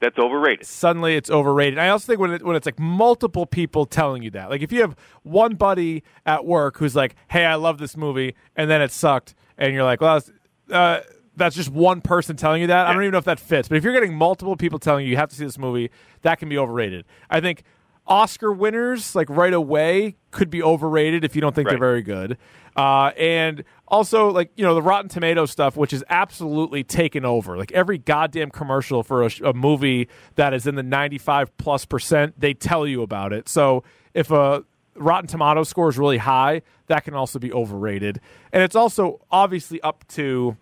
[0.00, 0.66] that's overrated.
[0.66, 1.78] suddenly it's overrated.
[1.78, 4.70] I also think when it, when it's like multiple people telling you that, like if
[4.70, 8.82] you have one buddy at work who's like, "Hey, I love this movie," and then
[8.82, 10.32] it sucked, and you're like, "Well, that's,
[10.70, 11.00] uh,
[11.34, 13.68] that's just one person telling you that." I don't even know if that fits.
[13.68, 15.90] But if you're getting multiple people telling you you have to see this movie,
[16.22, 17.06] that can be overrated.
[17.30, 17.62] I think
[18.08, 22.38] Oscar winners like right away could be overrated if you don't think they're very good.
[22.76, 27.56] Uh, and also, like you know, the Rotten Tomato stuff, which is absolutely taken over.
[27.56, 32.38] Like every goddamn commercial for a, a movie that is in the ninety-five plus percent,
[32.38, 33.48] they tell you about it.
[33.48, 33.82] So
[34.14, 34.62] if a
[34.94, 38.20] Rotten Tomato score is really high, that can also be overrated.
[38.52, 40.56] And it's also obviously up to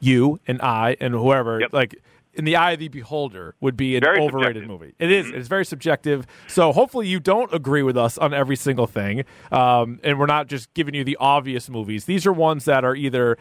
[0.00, 1.72] you and I and whoever, Yep.
[1.72, 2.00] like
[2.38, 4.68] in the eye of the beholder, would be an Very overrated subjective.
[4.70, 4.94] movie.
[4.98, 5.30] It is.
[5.30, 6.26] It's very subjective.
[6.46, 10.46] So hopefully you don't agree with us on every single thing, um, and we're not
[10.46, 12.04] just giving you the obvious movies.
[12.06, 13.36] These are ones that are either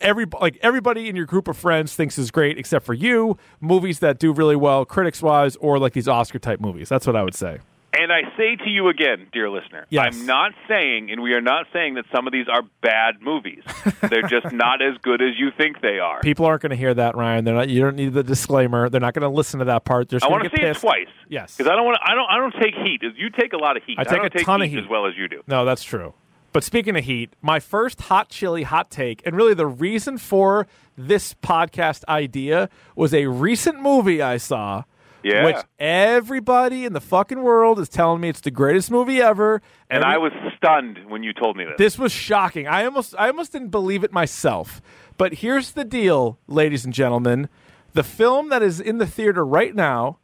[0.00, 3.36] every like everybody in your group of friends thinks is great except for you.
[3.60, 6.88] Movies that do really well critics wise, or like these Oscar type movies.
[6.88, 7.58] That's what I would say.
[7.94, 10.16] And I say to you again, dear listener, Yes.
[10.18, 13.62] I'm not saying, and we are not saying that some of these are bad movies.
[14.00, 16.20] They're just not as good as you think they are.
[16.20, 17.44] People aren't going to hear that, Ryan.
[17.44, 17.68] They're not.
[17.68, 18.88] You don't need the disclaimer.
[18.88, 20.08] They're not going to listen to that part.
[20.08, 20.78] They're I want to see pissed.
[20.78, 21.08] it twice.
[21.28, 21.56] Yes.
[21.56, 21.98] because I don't want.
[22.02, 22.30] I don't.
[22.30, 23.02] I don't take heat.
[23.16, 23.98] You take a lot of heat.
[23.98, 24.84] I take a take ton of heat heat.
[24.84, 25.42] as well as you do.
[25.46, 26.14] No, that's true.
[26.54, 30.66] But speaking of heat, my first hot chili hot take, and really the reason for
[30.96, 34.84] this podcast idea was a recent movie I saw.
[35.24, 35.44] Yeah.
[35.44, 39.62] Which everybody in the fucking world is telling me it's the greatest movie ever.
[39.90, 41.74] And Every- I was stunned when you told me this.
[41.78, 42.66] This was shocking.
[42.66, 44.80] I almost I almost didn't believe it myself.
[45.18, 47.48] But here's the deal, ladies and gentlemen.
[47.92, 50.18] The film that is in the theater right now,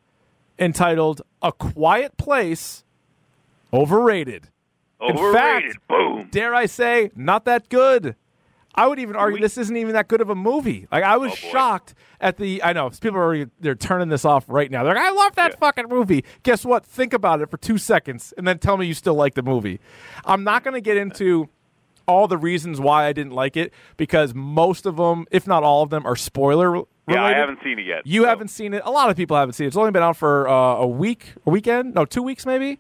[0.59, 2.83] entitled A Quiet Place,
[3.73, 4.49] overrated.
[5.01, 5.73] Overrated.
[5.75, 6.29] fact- Boom.
[6.31, 8.17] Dare I say, not that good.
[8.79, 10.87] I would even argue we- this isn't even that good of a movie.
[10.93, 12.62] Like I was Oh, shocked at the.
[12.62, 14.85] I know people are already, they're turning this off right now.
[14.85, 15.59] They're like, I love that Yeah.
[15.59, 16.25] fucking movie.
[16.45, 16.85] Guess what?
[16.87, 19.81] Think about it for two seconds and then tell me you still like the movie.
[20.25, 21.49] I'm not going to get into
[22.07, 25.83] all the reasons why I didn't like it because most of them, if not all
[25.83, 26.88] of them, are spoiler related.
[27.07, 28.03] Yeah, I haven't seen it yet.
[28.07, 28.83] You so- haven't seen it.
[28.85, 29.69] A lot of people haven't seen it.
[29.69, 32.79] It's only been out for uh, a week, a weekend, no, two weeks maybe.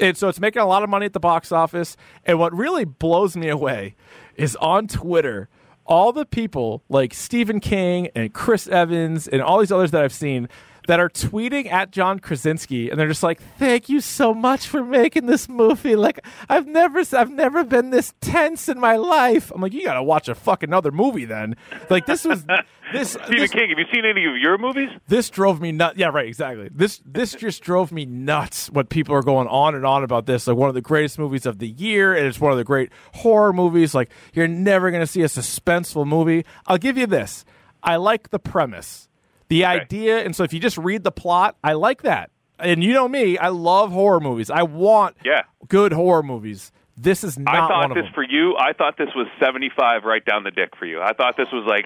[0.00, 1.96] And so it's making a lot of money at the box office.
[2.24, 3.94] And what really blows me away
[4.36, 5.48] is on Twitter,
[5.84, 10.12] all the people like Stephen King and Chris Evans and all these others that I've
[10.12, 10.48] seen
[10.88, 14.84] that are tweeting at John Krasinski and they're just like, "Thank you so much for
[14.84, 15.96] making this movie.
[15.96, 19.94] Like I've never I've never been this tense in my life." I'm like, "You got
[19.94, 21.56] to watch a fucking other movie then."
[21.90, 22.44] Like this was
[22.92, 24.90] this Stephen this, King, have you seen any of your movies?
[25.08, 25.98] this drove me nuts.
[25.98, 26.70] Yeah, right, exactly.
[26.72, 28.70] This this just drove me nuts.
[28.70, 31.44] What people are going on and on about this, like one of the greatest movies
[31.44, 33.94] of the year, and it's one of the great horror movies.
[33.94, 36.44] Like you're never to see a suspenseful movie.
[36.66, 37.44] I'll give you this.
[37.82, 39.08] I like the premise,
[39.52, 42.30] the idea, and so if you just read the plot, I like that.
[42.58, 44.50] And you know me, I love horror movies.
[44.50, 45.42] I want Yeah.
[45.68, 46.72] good horror movies.
[46.96, 48.56] This is not I thought this for you.
[48.56, 51.00] I thought this was 75 right down the dick for you.
[51.02, 51.84] I thought this was like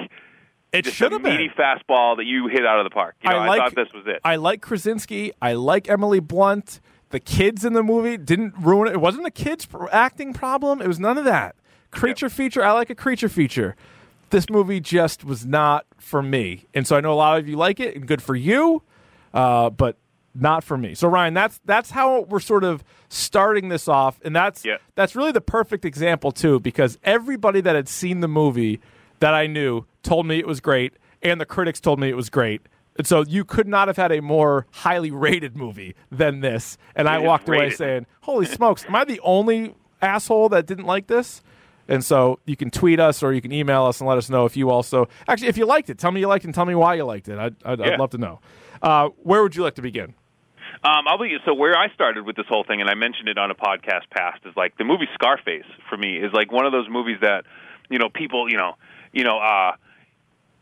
[0.72, 1.37] it should a have been.
[1.38, 3.14] meaty fastball that you hit out of the park.
[3.24, 4.20] You know, I, like, thought this was it.
[4.24, 5.33] I like Krasinski.
[5.40, 6.81] I like Emily Blunt.
[7.11, 8.94] The kids in the movie didn't ruin it.
[8.94, 10.83] It wasn't a kids acting problem.
[10.83, 11.55] It was none of that.
[11.92, 12.62] Creature feature.
[12.64, 13.74] I like a creature feature.
[14.31, 17.57] This movie just was not for me, and so I know a lot of you
[17.57, 18.83] like it, and good for you,
[19.33, 19.97] uh, but
[20.35, 20.95] not for me.
[20.95, 24.79] So Ryan, that's that's how we're sort of starting this off, and that's Yeah.
[24.97, 28.81] that's really the perfect example too, because everybody that had seen the movie
[29.21, 32.29] that I knew told me it was great, and the critics told me it was
[32.29, 32.62] great.
[32.99, 36.79] And so you could not have had a more highly rated movie than this.
[36.95, 38.85] And I It is walked away saying, "Holy smokes!
[38.87, 41.43] Am I the only asshole that didn't like this?"
[41.88, 44.44] And so you can tweet us or you can email us and let us know
[44.44, 45.99] if you also actually if you liked it.
[45.99, 47.38] Tell me you liked it and tell me why you liked it.
[47.38, 48.40] I'd, I'd, I'd love to know.
[48.83, 50.14] Uh, where would you like to begin?
[50.85, 53.38] Um, I'll be so where I started with this whole thing, and I mentioned it
[53.38, 56.72] on a podcast past, is like the movie Scarface for me is like one of
[56.72, 57.44] those movies that
[57.88, 58.75] you know people you know
[59.12, 59.72] you know uh,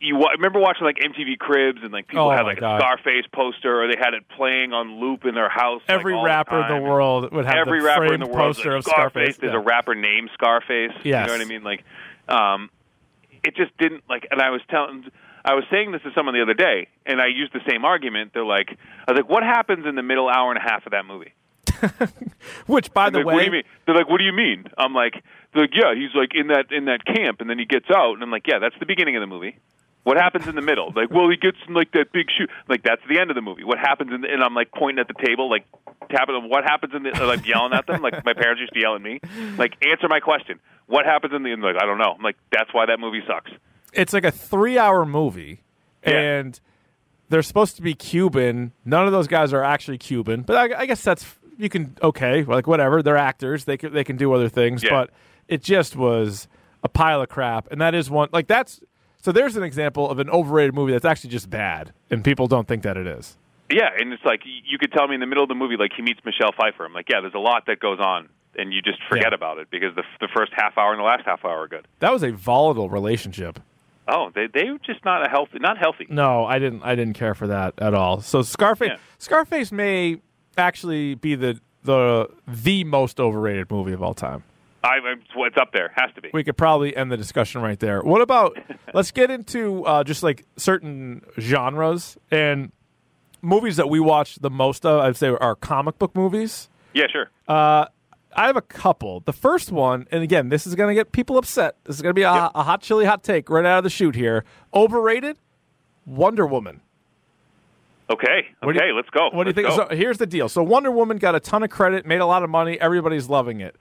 [0.00, 2.76] you wa- remember watching like MTV Cribs and like people Oh, had like God.
[2.76, 5.80] a Scarface poster or they had it playing on loop in their house.
[5.88, 6.82] like, Every all rapper in time.
[6.82, 9.36] the world would have Every the rapper in the world poster like, of Scarface.
[9.38, 9.58] There's Yeah.
[9.58, 10.92] a rapper named Scarface.
[11.04, 11.62] You know what I mean?
[11.62, 11.84] Like,
[12.28, 12.70] um,
[13.42, 14.26] it just didn't like.
[14.30, 15.04] And I was telling,
[15.44, 18.32] I was saying this to someone the other day, and I used the same argument.
[18.34, 18.76] They're like,
[19.06, 21.32] I was like, what happens in the middle hour and a half of that movie?
[22.66, 23.62] Which, by the Like, way, what do you mean?
[23.86, 24.64] They're like, what do you mean?
[24.78, 27.64] I'm like, they're like, yeah, he's like in that in that camp, and then he
[27.64, 29.58] gets out, and I'm like, yeah, that's the beginning of the movie.
[30.04, 30.92] What happens in the middle?
[30.94, 32.46] Like, well, he gets in, like that big shoe.
[32.68, 33.64] Like that's the end of the movie.
[33.64, 35.64] What happens in the, and I'm like pointing at the table, like
[36.10, 36.48] tapping them.
[36.50, 38.02] What happens in the like yelling at them?
[38.02, 39.20] Like my parents used to yell at me.
[39.58, 40.60] Like answer my question.
[40.86, 42.14] What happens in the and like I don't know.
[42.18, 43.50] I'm like that's why that movie sucks.
[43.94, 45.62] it's like a three-hour movie,
[46.06, 46.18] Yeah.
[46.18, 46.60] and
[47.30, 48.72] they're supposed to be Cuban.
[48.84, 51.24] None of those guys are actually Cuban, but I, I guess that's
[51.56, 53.02] you can okay, like whatever.
[53.02, 54.82] They're actors; they can they can do other things.
[54.82, 54.90] Yeah.
[54.90, 55.10] But
[55.48, 56.46] it just was
[56.82, 58.80] a pile of crap, and that is one like that's.
[59.24, 62.68] So there's an example of an overrated movie that's actually just bad, and people don't
[62.68, 63.38] think that it is.
[63.72, 65.92] Yeah, and it's like you could tell me in the middle of the movie, like
[65.96, 66.84] he meets Michelle Pfeiffer.
[66.84, 69.36] I'm like, yeah, there's a lot that goes on, and you just forget Yeah.
[69.36, 71.88] about it because the the first half hour and the last half hour are good.
[72.00, 73.60] That was a volatile relationship.
[74.06, 76.06] Oh, they they were just not a healthy, not healthy.
[76.10, 76.82] No, I didn't.
[76.82, 78.20] I didn't care for that at all.
[78.20, 78.96] So Scarface, Yeah.
[79.16, 80.18] Scarface may
[80.58, 84.44] actually be the the the most overrated movie of all time.
[84.84, 84.98] I,
[85.36, 86.28] it's up there, has to be.
[86.34, 88.02] We could probably end the discussion right there.
[88.02, 88.58] What about?
[88.94, 92.70] let's get into uh, just like certain genres and
[93.40, 95.00] movies that we watch the most of.
[95.00, 96.68] I'd say are comic book movies.
[96.92, 97.30] Yeah, sure.
[97.48, 97.86] Uh,
[98.36, 99.20] I have a couple.
[99.20, 101.76] The first one, and again, this is going to get people upset.
[101.84, 102.50] This is going to be a, Yep.
[102.54, 104.44] a hot chili hot take right out of the chute here.
[104.74, 105.38] Overrated.
[106.04, 106.82] Wonder Woman.
[108.12, 109.30] Okay, What okay, you- let's go.
[109.32, 109.68] What do you think?
[109.70, 110.50] So here's the deal.
[110.50, 112.78] So Wonder Woman got a ton of credit, made a lot of money.
[112.78, 113.76] Everybody's loving it.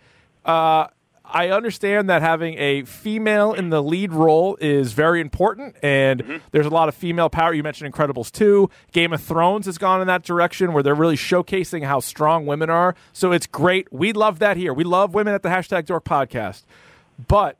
[0.45, 0.87] Uh,
[1.25, 6.37] I understand that having a female in the lead role is very important, and Mm-hmm.
[6.51, 7.53] there's a lot of female power.
[7.53, 8.69] You mentioned Incredibles 2.
[8.91, 12.69] Game of Thrones has gone in that direction where they're really showcasing how strong women
[12.69, 12.93] are.
[13.13, 13.91] So it's great.
[13.91, 14.73] We love that here.
[14.73, 16.63] We love women at the hashtag Dork Podcast.
[17.27, 17.57] But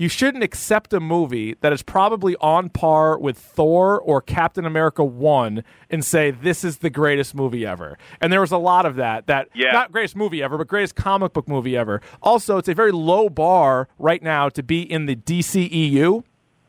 [0.00, 5.04] you shouldn't accept a movie that is probably on par with Thor or Captain America
[5.04, 7.98] 1 and say this is the greatest movie ever.
[8.18, 9.72] And there was a lot of that that Yeah.
[9.72, 12.00] not greatest movie ever, but greatest comic book movie ever.
[12.22, 16.24] Also, it's a very low bar right now to be in the DCEU.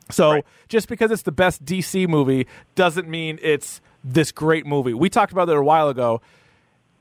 [0.09, 0.45] So Right.
[0.67, 4.93] just because it's the best DC movie doesn't mean it's this great movie.
[4.93, 6.19] We talked about that a while ago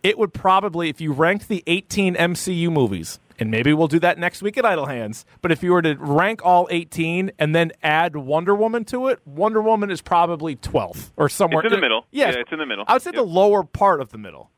[0.05, 4.19] it would probably, if you ranked the 18 MCU movies And maybe we'll do that
[4.19, 5.25] next week at Idle Hands.
[5.41, 9.21] But if you were to rank all 18 and then add Wonder Woman to it,
[9.25, 11.65] Wonder Woman is probably 12th or somewhere.
[11.65, 12.07] It's in the middle.
[12.11, 12.35] Yes.
[12.35, 12.85] Yeah, it's in the middle.
[12.87, 14.51] I would say the lower part of the middle.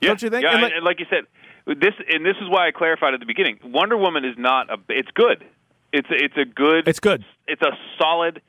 [0.00, 0.08] Yeah.
[0.08, 0.42] Don't you think?
[0.42, 1.24] Yeah, And like, and like you said,
[1.66, 3.60] this and this is why I clarified at the beginning.
[3.62, 4.78] Wonder Woman is not a.
[4.88, 5.44] It's good.
[5.92, 6.88] It's a, it's a good.
[6.88, 7.24] It's good.
[7.46, 8.42] It's a solid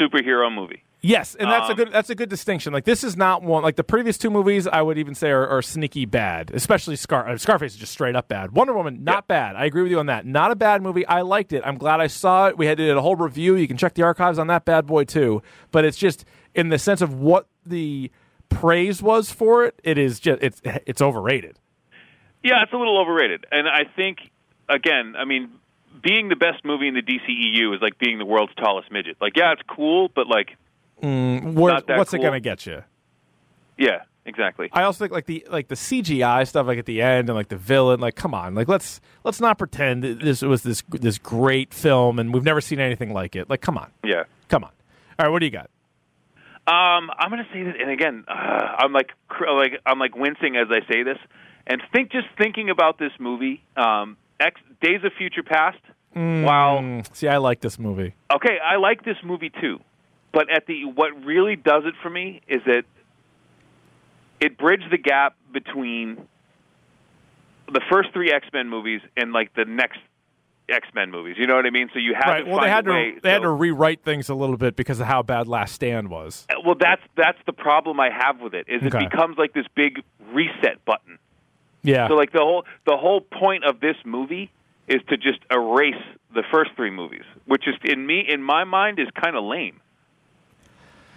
[0.00, 0.82] superhero movie.
[1.04, 2.72] Yes, and that's a Um, good that's a good distinction.
[2.72, 4.68] Like this is not one like the previous two movies.
[4.68, 7.28] I would even say are, are sneaky bad, especially Scar.
[7.28, 8.52] uh, Scarface is just straight up bad.
[8.52, 9.56] Wonder Woman not bad.
[9.56, 10.26] I agree with you on that.
[10.26, 11.04] Not a bad movie.
[11.06, 11.62] I liked it.
[11.66, 12.56] I'm glad I saw it.
[12.56, 13.56] We had did a whole review.
[13.56, 15.42] You can check the archives on that bad boy too.
[15.72, 18.12] But it's just in the sense of what the
[18.48, 19.80] praise was for it.
[19.82, 21.58] It is just it's it's overrated.
[22.44, 24.18] Yeah, it's a little overrated, and I think
[24.68, 25.50] again, I mean,
[26.00, 29.16] being the best movie in the DCEU is like being the world's tallest midget.
[29.20, 30.56] Like, yeah, it's cool, but like,
[31.00, 32.82] Where, Not that what's it gonna get you?
[33.78, 34.68] yeah, exactly.
[34.72, 37.48] I also think like the like the CGI stuff like at the end and like
[37.48, 41.74] the villain like come on like let's let's not pretend this was this this great
[41.74, 44.24] film and we've never seen anything like it like come on Yeah.
[44.48, 44.70] come on
[45.18, 45.70] all right what do you got
[46.64, 48.32] Um, I'm going to say that, and again, uh,
[48.78, 51.18] I'm like, cr- like, I'm like wincing as I say this,
[51.66, 55.78] and think just thinking about this movie, um, X, Days of Future Past.
[56.14, 59.80] Mm, see I like this movie okay, I like this movie too,
[60.32, 62.84] but at the what really does it for me is that
[64.40, 66.26] it bridged the gap between
[67.72, 70.00] the first three X Men movies and like the next
[70.68, 71.36] X Men movies.
[71.38, 71.88] You know what I mean?
[71.92, 74.02] So you had right to well they had a way, to they had to rewrite
[74.02, 77.38] things a little bit because of how bad Last Stand was uh, Well, that's that's
[77.46, 78.66] the problem I have with it.
[78.68, 81.18] Is it becomes like this big reset button.
[81.82, 84.50] yeah So like the whole the whole point of this movie
[84.88, 86.02] is to just erase
[86.34, 89.80] the first three movies, which is in me in my mind is kind of lame.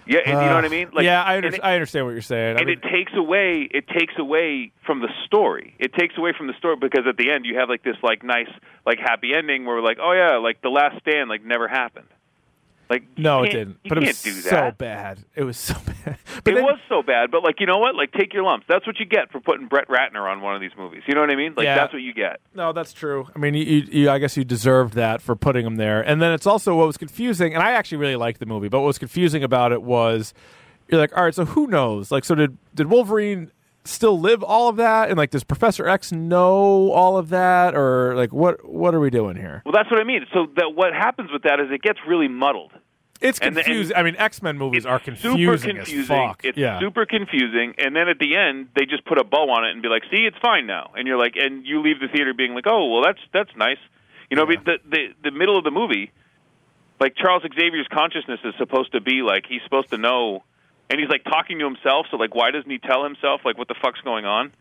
[0.08, 0.90] Yeah, and you know what I mean?
[0.94, 3.14] Like, yeah I, under- it- I understand what you're saying I and mean, it takes
[3.16, 5.76] away it takes away from the story.
[5.80, 8.24] It takes away from the story because at the end you have like this like
[8.24, 8.50] nice
[8.86, 12.08] like happy ending where we're like, oh yeah, like the last stand like never happened.
[12.90, 15.74] Like no it didn't You but it was so bad it was so
[16.06, 17.96] bad but it then- was so bad, but like you know what?
[17.96, 18.66] Like take your lumps.
[18.70, 21.02] That's what you get for putting Brett Ratner on one of these movies.
[21.08, 21.54] You know what I mean?
[21.56, 21.76] Like Yeah.
[21.76, 22.40] that's what you get.
[22.54, 23.28] No, that's true.
[23.36, 26.02] I mean, you, you, you, I guess you deserved that for putting him there.
[26.02, 28.80] And then it's also what was confusing, and I actually really liked the movie, but
[28.82, 30.34] what was confusing about it was
[30.88, 32.12] you're like, all right, so who knows?
[32.12, 33.50] Like, so did did Wolverine
[33.86, 38.16] still live all of that, and like, does Professor X know all of that, or
[38.16, 39.62] like, what what are we doing here?
[39.66, 40.26] Well, that's what I mean.
[40.34, 42.72] So that what happens with that is it gets really muddled.
[43.22, 43.96] It's confusing.
[43.96, 46.02] I mean, X Men movies are super confusing, confusing.
[46.02, 46.42] as fuck.
[46.44, 46.80] It's yeah.
[46.80, 49.82] super confusing, and then at the end they just put a bow on it and
[49.82, 52.54] be like, "See, it's fine now." And you're like, and you leave the theater being
[52.54, 53.78] like, "Oh, well, that's that's nice."
[54.30, 54.58] You know, Yeah.
[54.64, 54.90] but the
[55.24, 56.12] the the middle of the movie,
[57.00, 60.44] like Charles Xavier's consciousness is supposed to be like he's supposed to know,
[60.90, 62.08] and he's like talking to himself.
[62.12, 64.54] So like, why doesn't he tell himself like what the fuck's going on?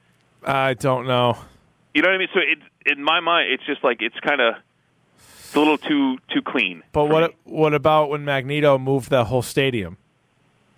[0.44, 1.38] I don't know.
[1.94, 2.28] You know what I mean?
[2.34, 2.58] So it,
[2.90, 4.54] in my mind, it's just like it's kind of
[5.16, 6.82] it's a little too too clean.
[6.92, 7.36] But what me.
[7.44, 9.96] what about when Magneto moved the whole stadium?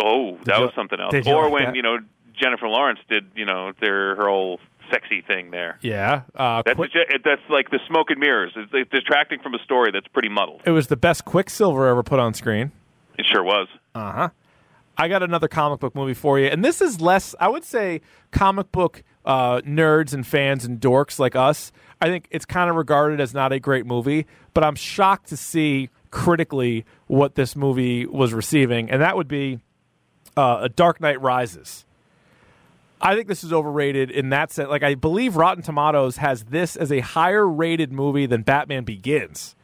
[0.00, 1.14] Oh, that you- was something else.
[1.26, 1.76] Or like when that?
[1.76, 1.98] you know
[2.40, 5.78] Jennifer Lawrence did you know their her whole sexy thing there.
[5.80, 6.92] Yeah, uh, That's Quick-
[7.24, 8.52] that's like the smoke and mirrors.
[8.54, 10.61] It's, it's distracting from a story that's pretty muddled.
[10.64, 12.70] it was the best Quicksilver ever put on screen.
[13.18, 13.68] It sure was.
[13.94, 14.28] Uh huh.
[14.98, 17.35] I got another comic book movie for you, and this is less.
[17.38, 21.72] I would say comic book uh, nerds and fans and dorks like us.
[22.00, 25.37] I think it's kind of regarded as not a great movie, but I'm shocked to
[25.37, 29.61] see critically what this movie was receiving, and that would be
[30.37, 31.85] uh, A Dark Knight Rises.
[33.00, 34.70] I think this is overrated in that sense.
[34.70, 39.56] Like I believe Rotten Tomatoes has this as a higher rated movie than Batman Begins,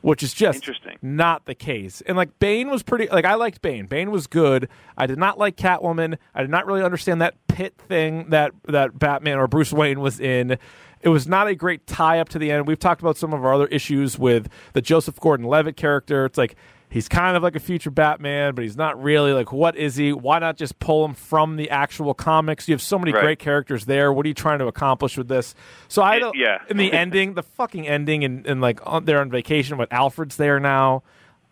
[0.00, 0.96] which is just Interesting.
[1.02, 2.00] not the case.
[2.02, 3.86] And like Bane was pretty like I liked Bane.
[3.86, 4.68] Bane was good.
[4.96, 6.18] I did not like Catwoman.
[6.34, 10.20] I did not really understand that pit thing that that Batman or Bruce Wayne was
[10.20, 10.58] in.
[11.00, 12.66] It was not a great tie up to the end.
[12.66, 16.24] We've talked about some of our other issues with the Joseph Gordon-Levitt character.
[16.24, 16.56] It's like
[16.90, 19.32] he's kind of like a future Batman, but he's not really.
[19.32, 20.12] Like, what is he?
[20.12, 22.68] Why not just pull him from the actual comics?
[22.68, 23.22] You have so many Right.
[23.22, 24.12] great characters there.
[24.12, 25.54] What are you trying to accomplish with this?
[25.88, 26.36] So I don't.
[26.36, 26.58] yeah.
[26.68, 30.36] In the ending, the fucking ending, and, and like on, they're on vacation, but Alfred's
[30.36, 31.02] there now.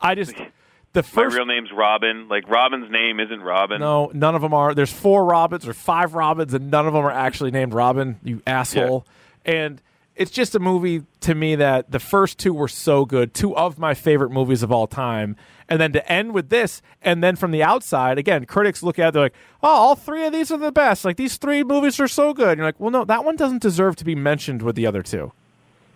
[0.01, 0.35] I just
[0.93, 1.37] the My first.
[1.37, 2.29] real name's Robin.
[2.29, 3.81] Like Robin's name isn't Robin.
[3.81, 4.75] No, none of them are.
[4.75, 8.19] There's four Robins or five Robins, and none of them are actually named Robin.
[8.25, 9.07] You asshole.
[9.45, 9.81] And
[10.17, 13.79] it's just a movie to me that the first two were so good, two of
[13.79, 15.37] my favorite movies of all time.
[15.69, 19.09] And then to end with this, and then from the outside, again, critics look at
[19.09, 21.05] it, they're like, oh, all three of these are the best.
[21.05, 22.51] Like, these three movies are so good.
[22.51, 25.03] And you're like, well, no, that one doesn't deserve to be mentioned with the other
[25.03, 25.33] two.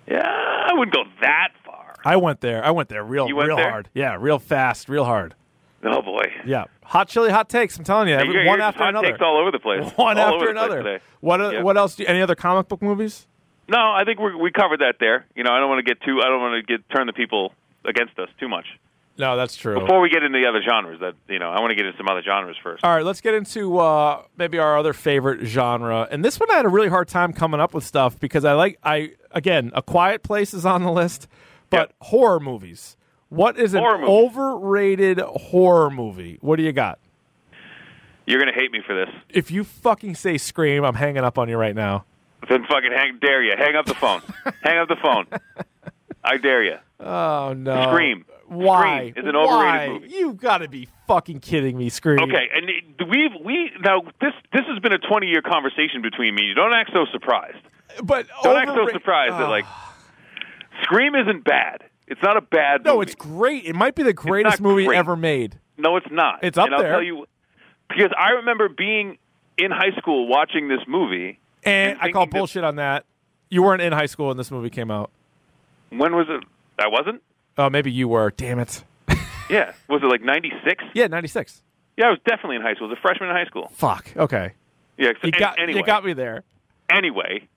[0.09, 1.95] Yeah, I wouldn't go that far.
[2.05, 2.65] I went there.
[2.65, 3.71] I went there real, went real there?
[3.71, 3.89] hard.
[3.95, 5.35] Yeah, real fast, real hard.
[5.83, 6.25] Oh boy.
[6.45, 6.65] Yeah.
[6.85, 7.79] Hot chili, hot takes.
[7.79, 9.09] I'm telling you, one after hot another.
[9.13, 9.91] takes all over the place.
[9.97, 11.01] one All after over the place another.
[11.21, 11.41] What?
[11.41, 11.63] Yeah.
[11.63, 11.95] What else?
[11.95, 13.27] Do you, any other comic book movies?
[13.71, 15.27] No, I think we we covered that there.
[15.37, 16.21] You know, I don't want to get too.
[16.23, 17.53] I don't want to get turn the people
[17.85, 18.67] against us too much.
[19.17, 19.79] No, that's true.
[19.79, 21.97] Before we get into the other genres, that you know, I want to get into
[21.99, 22.83] some other genres first.
[22.83, 26.09] All right, let's get into uh, maybe our other favorite genre.
[26.11, 28.55] And this one I had a really hard time coming up with stuff because I
[28.55, 31.29] like I again, A Quiet Place is on the list,
[31.69, 32.97] but horror movies.
[33.29, 34.11] What is an Horror movies.
[34.35, 36.39] overrated horror movie?
[36.41, 36.99] What do you got?
[38.27, 39.15] You're gonna hate me for this.
[39.29, 42.05] If you fucking say Scream, I'm hanging up on you right now.
[42.49, 43.53] Then fucking hang, dare you.
[43.57, 44.23] Hang up the phone.
[44.63, 45.27] hang up the phone.
[46.25, 46.77] I dare you.
[46.99, 47.91] Oh no!
[47.91, 48.25] Scream.
[48.49, 49.11] Why?
[49.11, 49.89] Scream is an overrated Why?
[49.89, 50.09] movie.
[50.15, 52.19] You got to be fucking kidding me, Scream.
[52.21, 56.43] Okay, and we've we now this this has been a 20 year conversation between me.
[56.43, 57.59] You don't act so surprised.
[58.03, 59.49] but Don't act so surprised that Ah.
[59.51, 59.65] like
[60.83, 61.85] Scream isn't bad.
[62.07, 62.85] It's not a bad.
[62.85, 63.03] no, movie.
[63.05, 63.65] it's great.
[63.67, 64.99] It might be the greatest movie great.
[64.99, 65.59] ever made.
[65.79, 66.41] No, it's not.
[66.43, 66.91] It's up and I'll there.
[66.93, 67.27] tell you
[67.89, 69.19] because I remember being
[69.57, 71.39] in high school watching this movie.
[71.65, 73.05] And I call bullshit on that.
[73.49, 75.11] You weren't in high school when this movie came out.
[75.91, 76.45] When was it?
[76.79, 77.23] I wasn't.
[77.59, 78.31] Oh, maybe you were.
[78.31, 78.85] Damn it.
[79.51, 80.85] Yeah, was it like '96?
[80.95, 81.61] Yeah, ninety six.
[81.97, 82.87] Yeah, I was definitely in high school.
[82.87, 83.69] I was a freshman in high school.
[83.75, 84.13] Fuck.
[84.17, 84.53] Okay.
[84.97, 85.81] Yeah, so, You got anyway.
[85.81, 86.45] you got me there.
[86.89, 87.49] anyway,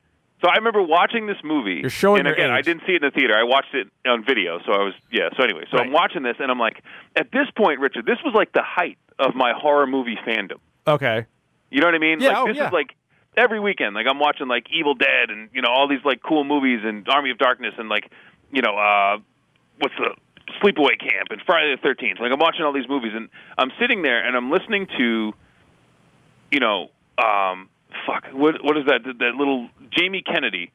[0.42, 1.76] so I remember watching this movie.
[1.82, 3.36] You're showing and your again, I didn't see it in the theater.
[3.36, 5.30] I watched it on video, so I was yeah.
[5.38, 6.82] So anyway, so I'm watching this, and I'm like,
[7.16, 10.58] at this point, Richard, this was like the height of my horror movie fandom.
[10.88, 11.28] Okay.
[11.70, 12.20] You know what I mean?
[12.20, 12.68] Yeah, like oh, this yeah.
[12.68, 12.96] is like
[13.38, 13.96] every weekend.
[13.96, 17.08] Like I'm watching like Evil Dead and you know all these like cool movies and
[17.10, 18.10] Army of Darkness and like
[18.52, 19.18] you know uh
[19.80, 20.16] what's the
[20.62, 22.20] Sleepaway Camp and Friday the Thirteenth.
[22.20, 25.34] Like I'm watching all these movies and I'm sitting there and I'm listening to
[26.52, 27.70] you know um
[28.06, 30.72] fuck what what is that that, little Jamie Kennedy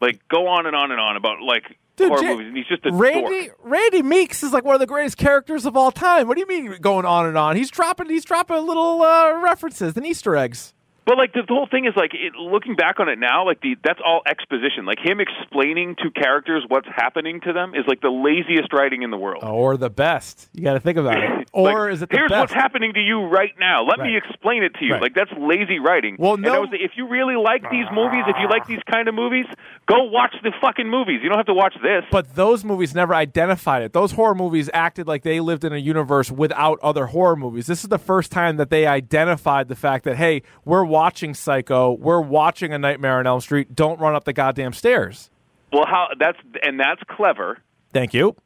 [0.00, 1.64] like go on and on and on about like
[1.96, 3.58] Dude, horror Ja- movies and he's just a Randy dork.
[3.62, 6.26] Randy Meeks is like one of the greatest characters of all time.
[6.26, 7.56] What do you mean going on and on?
[7.56, 10.74] He's dropping he's dropping little uh, references and Easter eggs.
[11.04, 13.60] But like the, the whole thing is like it, looking back on it now, like
[13.60, 14.84] the that's all exposition.
[14.86, 19.10] Like him explaining to characters what's happening to them is like the laziest writing in
[19.10, 19.42] the world.
[19.44, 20.48] Oh, or the best.
[20.52, 21.30] You got to think about it.
[21.54, 22.40] Or Like, is it the here's best?
[22.40, 23.84] what's happening to you right now?
[23.84, 24.92] Let me explain it to you.
[24.94, 25.02] Right.
[25.02, 26.16] Like that's lazy writing.
[26.18, 29.14] Well, no- was if you really like these movies, if you like these kind of
[29.14, 29.44] movies,
[29.86, 31.20] go watch the fucking movies.
[31.22, 32.04] You don't have to watch this.
[32.10, 33.92] But those movies never identified it.
[33.92, 37.66] Those horror movies acted like they lived in a universe without other horror movies.
[37.66, 41.92] This is the first time that they identified the fact that, hey, we're watching Psycho,
[41.92, 45.30] we're watching A Nightmare on Elm Street, don't run up the goddamn stairs.
[45.72, 47.58] well, how that's and that's clever.
[47.92, 48.36] Thank you.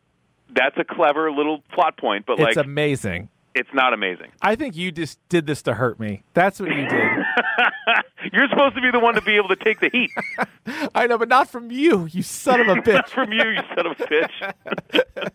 [0.54, 3.28] That's a clever little plot point, but It's like amazing.
[3.54, 4.28] it's not amazing.
[4.40, 6.22] I think you just did this to hurt me.
[6.35, 7.09] That's what you did.
[8.32, 10.11] You're supposed to be the one to be able to take the heat.
[10.94, 12.94] I know, but not from you, you son of a bitch.
[12.94, 15.30] Not from you, you son of a bitch.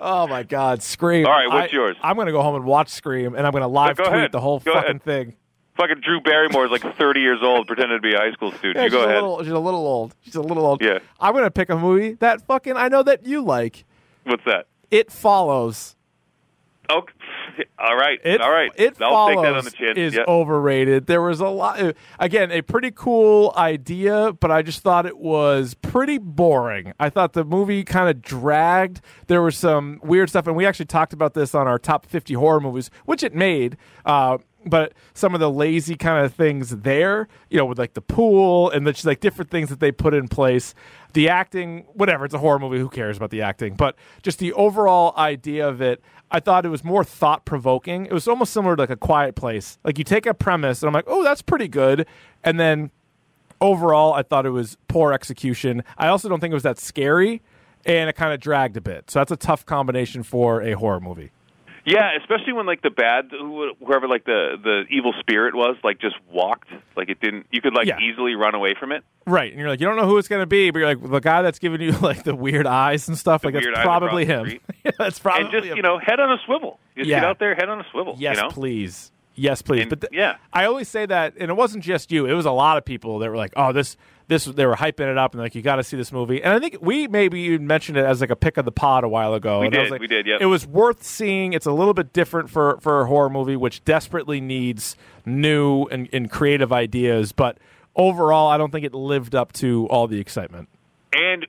[0.00, 1.26] Oh my God, Scream!
[1.26, 1.96] All right, what's I- yours?
[2.02, 4.32] I'm gonna go home and watch Scream, and I'm gonna live go tweet ahead.
[4.32, 5.02] the whole Go fucking ahead.
[5.02, 5.34] thing.
[5.78, 8.76] Fucking Drew Barrymore is like 30 years old, pretending to be a high school student.
[8.76, 9.14] Yeah, you go ahead.
[9.14, 10.14] little, she's a little old.
[10.22, 10.82] She's a little old.
[10.82, 10.98] Yeah.
[11.20, 13.84] I'm gonna pick a movie that fucking I know that you like.
[14.24, 14.66] What's that?
[14.90, 15.94] It follows.
[16.90, 17.02] Oh,
[17.78, 18.70] all right, It, all right.
[18.76, 19.96] It I'll follows take that on the chin.
[19.98, 20.22] is Yeah.
[20.26, 21.06] overrated.
[21.06, 21.78] There was a lot.
[22.18, 26.94] Again, a pretty cool idea, but I just thought it was pretty boring.
[26.98, 29.02] I thought the movie kind of dragged.
[29.26, 32.32] There was some weird stuff, and we actually talked about this on our top 50
[32.34, 33.76] horror movies, which it made.
[34.06, 34.38] Uh,
[34.68, 38.70] but some of the lazy kind of things there, you know, with like the pool
[38.70, 40.74] and the just like different things that they put in place.
[41.14, 42.78] The acting, whatever, it's a horror movie.
[42.78, 43.74] Who cares about the acting?
[43.74, 48.06] But just the overall idea of it, I thought it was more thought provoking.
[48.06, 49.78] It was almost similar to like a quiet place.
[49.84, 52.06] Like you take a premise, and I'm like, oh, that's pretty good.
[52.44, 52.90] And then
[53.60, 55.82] overall, I thought it was poor execution.
[55.96, 57.42] I also don't think it was that scary,
[57.86, 59.10] and it kind of dragged a bit.
[59.10, 61.30] So that's a tough combination for a horror movie.
[61.84, 66.16] Yeah, especially when like the bad, whoever like the the evil spirit was, like just
[66.30, 67.46] walked, like it didn't.
[67.50, 67.98] You could like Yeah.
[68.00, 69.04] easily run away from it.
[69.26, 71.02] Right, and you're like, you don't know who it's going to be, but you're like,
[71.10, 74.24] the guy that's giving you like the weird eyes and stuff, like weird that's probably
[74.24, 74.46] him.
[74.84, 75.76] yeah, that's probably and just him.
[75.76, 76.78] you know, head on a swivel.
[76.96, 77.28] Just get Yeah.
[77.28, 78.14] out there, head on a swivel.
[78.18, 78.48] Yes, you know?
[78.50, 79.12] please.
[79.34, 79.82] Yes, please.
[79.82, 80.36] And- but th- yeah.
[80.52, 82.26] I always say that, and it wasn't just you.
[82.26, 83.96] It was a lot of people that were like, "Oh, this,
[84.28, 86.42] this." They were hyping it up, and like, you got to see this movie.
[86.42, 89.02] And I think we maybe even mentioned it as like a pick of the pod
[89.04, 89.60] a while ago.
[89.60, 90.40] We and I was did, like, we did, yep.
[90.40, 91.52] It was worth seeing.
[91.52, 94.94] It's a little bit different for for a horror movie, which desperately needs
[95.26, 97.32] new and, and creative ideas.
[97.32, 97.58] But
[97.96, 100.68] overall, I don't think it lived up to all the excitement.
[101.12, 101.46] And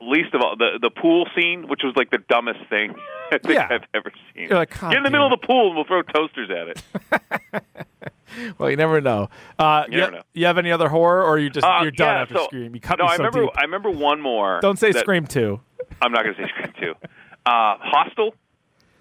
[0.00, 2.94] least of all, the the pool scene, which was like the dumbest thing
[3.32, 3.68] I think Yeah.
[3.70, 4.48] I've ever seen.
[4.48, 7.62] Like, get in the middle of the pool and we'll throw toasters at it.
[8.58, 9.28] Well, you never know.
[9.58, 10.22] Uh, You never you, know.
[10.34, 12.74] you have any other horror, or you just Uh, you're done yeah, after so- Scream?
[12.74, 13.40] You cut no, me I so remember.
[13.42, 13.50] deep.
[13.58, 14.60] I remember one more.
[14.60, 15.60] Don't say that- Scream two.
[16.02, 16.94] I'm not going to say Scream two.
[17.46, 18.34] Uh, Hostel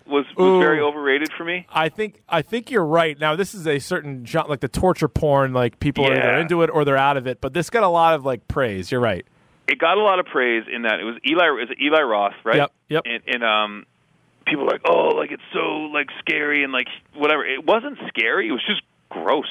[0.07, 1.67] was was very overrated for me.
[1.71, 3.19] I think I think you're right.
[3.19, 5.53] Now this is a certain genre, like the torture porn.
[5.53, 7.41] Like people are either into it or they're out of it.
[7.41, 8.91] But this got a lot of like praise.
[8.91, 9.25] You're right.
[9.67, 12.33] It got a lot of praise in that it was Eli is it Eli Roth,
[12.43, 12.55] right?
[12.55, 13.03] Yep, yep.
[13.05, 13.85] And, and um,
[14.47, 15.59] people were like, oh, like it's so
[15.93, 17.45] like scary and like whatever.
[17.45, 18.47] It wasn't scary.
[18.47, 19.49] It was just gross.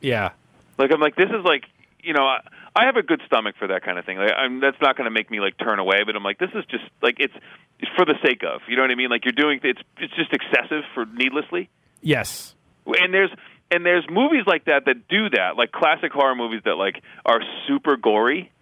[0.00, 0.30] Yeah.
[0.78, 1.64] Like I'm like this is like
[2.02, 2.40] you know I,
[2.74, 4.18] I have a good stomach for that kind of thing.
[4.18, 6.02] Like I'm that's not going to make me like turn away.
[6.04, 7.34] But I'm like this is just like it's
[7.78, 9.10] it's for the sake of you know what I mean.
[9.10, 11.68] Like you're doing it's it's just excessive for needlessly.
[12.00, 12.54] Yes.
[12.86, 13.30] and there's
[13.70, 17.40] and there's movies like that that do that, like classic horror movies that like are
[17.66, 18.52] super gory,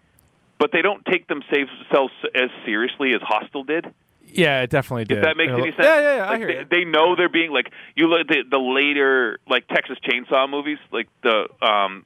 [0.58, 3.92] but they don't take themselves as seriously as Hostel did.
[4.34, 5.18] Yeah, it definitely did.
[5.18, 5.84] If that makes It'll- any sense?
[5.84, 6.30] Yeah, yeah, yeah.
[6.30, 6.66] I hear they, you.
[6.70, 11.08] they know they're being like you look the, the later like Texas Chainsaw movies, like
[11.22, 12.04] the um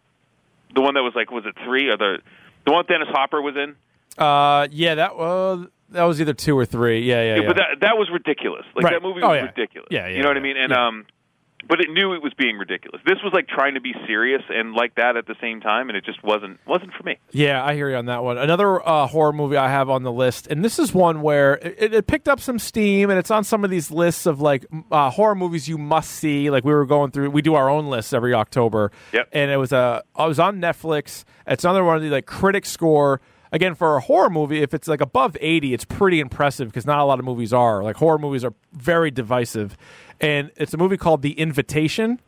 [0.74, 2.18] the one that was like was it three or the
[2.66, 3.76] the one Dennis Hopper was in.
[4.16, 7.00] Uh, yeah, that was that was either two or three.
[7.02, 7.46] Yeah, yeah, yeah.
[7.48, 8.64] But that that was ridiculous.
[8.74, 8.92] Like Right.
[8.94, 9.42] that movie Oh, was yeah.
[9.46, 9.88] ridiculous.
[9.90, 10.56] Yeah, yeah, You know what I mean?
[10.56, 10.86] And Yeah.
[10.86, 11.06] um
[11.68, 13.00] but it knew it was being ridiculous.
[13.06, 15.96] This was like trying to be serious and like that at the same time and
[15.96, 17.18] it just wasn't wasn't for me.
[17.32, 18.38] Yeah, I hear you on that one.
[18.38, 21.94] Another uh, horror movie I have on the list, and this is one where it,
[21.94, 25.10] it picked up some steam, and it's on some of these lists of like uh,
[25.10, 26.50] horror movies you must see.
[26.50, 28.92] Like we were going through, we do our own lists every October.
[29.12, 29.28] Yep.
[29.32, 31.24] And it was a, I was on Netflix.
[31.46, 33.20] It's another one of the like critic score.
[33.54, 36.98] Again, for a horror movie, if it's like above eighty, it's pretty impressive because not
[36.98, 37.82] a lot of movies are.
[37.84, 39.76] Like horror movies are very divisive,
[40.20, 42.20] and it's a movie called The Invitation.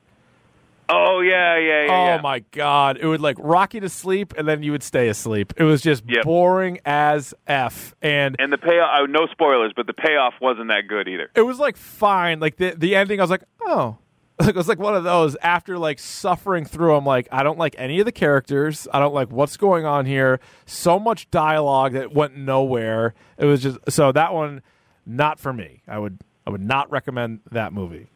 [0.88, 1.90] Oh yeah, yeah, yeah.
[1.90, 2.20] Oh yeah.
[2.22, 5.52] my god, it would like rock you to sleep, and then you would stay asleep.
[5.56, 6.22] It was just Yep.
[6.22, 10.86] boring as f, and And the payoff uh, no spoilers, but the payoff wasn't that
[10.88, 11.28] good either.
[11.34, 12.38] it was like fine.
[12.38, 13.98] Like the the ending, I was like, oh,
[14.40, 15.34] it was like one of those.
[15.36, 18.86] After like suffering through, I'm like, I don't like any of the characters.
[18.92, 20.40] I don't like what's going on here.
[20.66, 23.14] So much dialogue that went nowhere.
[23.38, 24.62] It was just so that one,
[25.06, 25.82] not for me.
[25.88, 28.08] I would I would not recommend that movie.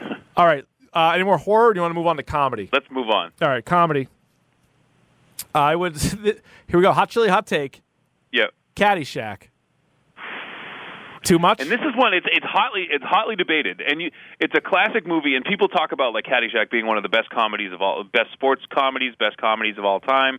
[0.36, 1.68] All right, uh, any more horror?
[1.68, 2.68] Or do you want to move on to comedy?
[2.72, 3.32] Let's move on.
[3.40, 4.08] All right, comedy.
[5.54, 5.96] I would.
[6.22, 6.42] Here
[6.72, 6.92] we go.
[6.92, 7.82] Hot chili, hot take.
[8.32, 8.46] Yeah.
[8.76, 9.48] Caddyshack.
[11.24, 11.60] Too much.
[11.60, 12.12] And this is one.
[12.12, 14.10] It's it's hotly it's hotly debated, and you,
[14.40, 15.34] it's a classic movie.
[15.34, 18.30] And people talk about like Caddyshack being one of the best comedies of all, best
[18.32, 20.38] sports comedies, best comedies of all time.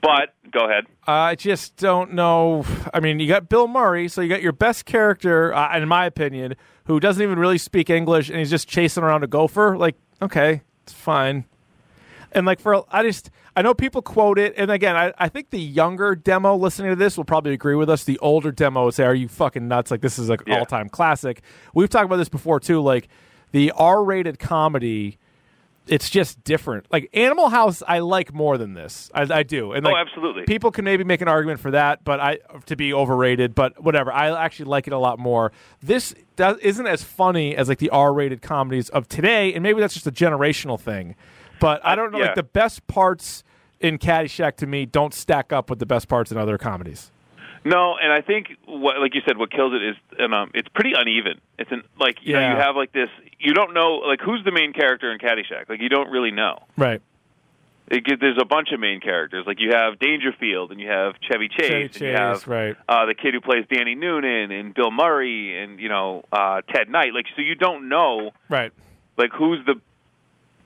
[0.00, 0.84] But go ahead.
[1.06, 2.64] I just don't know.
[2.94, 6.06] I mean, you got Bill Murray, so you got your best character, uh, in my
[6.06, 6.54] opinion,
[6.86, 9.76] who doesn't even really speak English, and he's just chasing around a gopher.
[9.76, 11.46] Like, okay, it's fine.
[12.32, 15.50] And like for, I just, I know people quote it, and again, I, I think
[15.50, 18.04] the younger demo listening to this will probably agree with us.
[18.04, 19.90] The older demo would say, "Are you fucking nuts?
[19.90, 20.58] Like this is like Yeah.
[20.58, 21.42] all time classic."
[21.74, 22.80] We've talked about this before too.
[22.80, 23.08] Like
[23.52, 25.18] the R rated comedy.
[25.86, 26.84] It's just different.
[26.92, 29.10] Like Animal House, I like more than this.
[29.14, 29.72] I, I do.
[29.72, 30.42] And Oh, absolutely.
[30.42, 33.54] People can maybe make an argument for that, but I to be overrated.
[33.54, 34.12] But whatever.
[34.12, 35.50] I actually like it a lot more.
[35.80, 39.94] This does, isn't as funny as like the R-rated comedies of today, and maybe that's
[39.94, 41.14] just a generational thing.
[41.60, 42.18] But I don't know.
[42.18, 42.26] yeah.
[42.26, 43.44] Like the best parts
[43.80, 47.10] in Caddyshack to me don't stack up with the best parts in other comedies.
[47.64, 50.68] No, and I think what, like you said, what kills it is, and um, it's
[50.68, 51.40] pretty uneven.
[51.58, 52.54] It's an, like you know, Yeah.
[52.54, 53.08] you have like this.
[53.40, 55.68] You don't know like who's the main character in Caddyshack.
[55.68, 56.62] Like you don't really know.
[56.76, 57.02] Right.
[57.90, 59.44] It, there's a bunch of main characters.
[59.46, 62.76] Like you have Dangerfield, and you have Chevy Chase, Chevy and you Chase, have right.
[62.88, 66.88] uh, the kid who plays Danny Noonan, and Bill Murray, and you know uh, Ted
[66.88, 67.12] Knight.
[67.14, 68.72] Like so, you don't know Right.
[69.16, 69.80] like who's the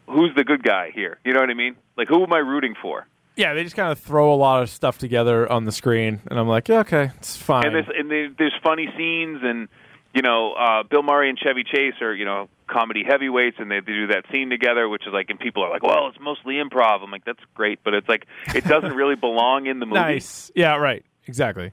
[0.06, 1.18] who's the good guy here.
[1.24, 1.76] You know what I mean?
[1.96, 3.06] Like who am I rooting for?
[3.36, 6.38] Yeah, they just kind of throw a lot of stuff together on the screen, and
[6.38, 7.64] I'm like, yeah, okay, it's fine.
[7.66, 9.68] and there's and there's funny scenes and
[10.14, 13.80] you know uh Bill Murray and Chevy Chase are you know comedy heavyweights and they,
[13.80, 16.54] they do that scene together which is like and people are like well it's mostly
[16.54, 20.00] improv I'm like that's great but it's like it doesn't really belong in the movie
[20.00, 20.50] nice.
[20.54, 20.76] Yeah.
[20.76, 21.04] Right.
[21.26, 21.72] Exactly.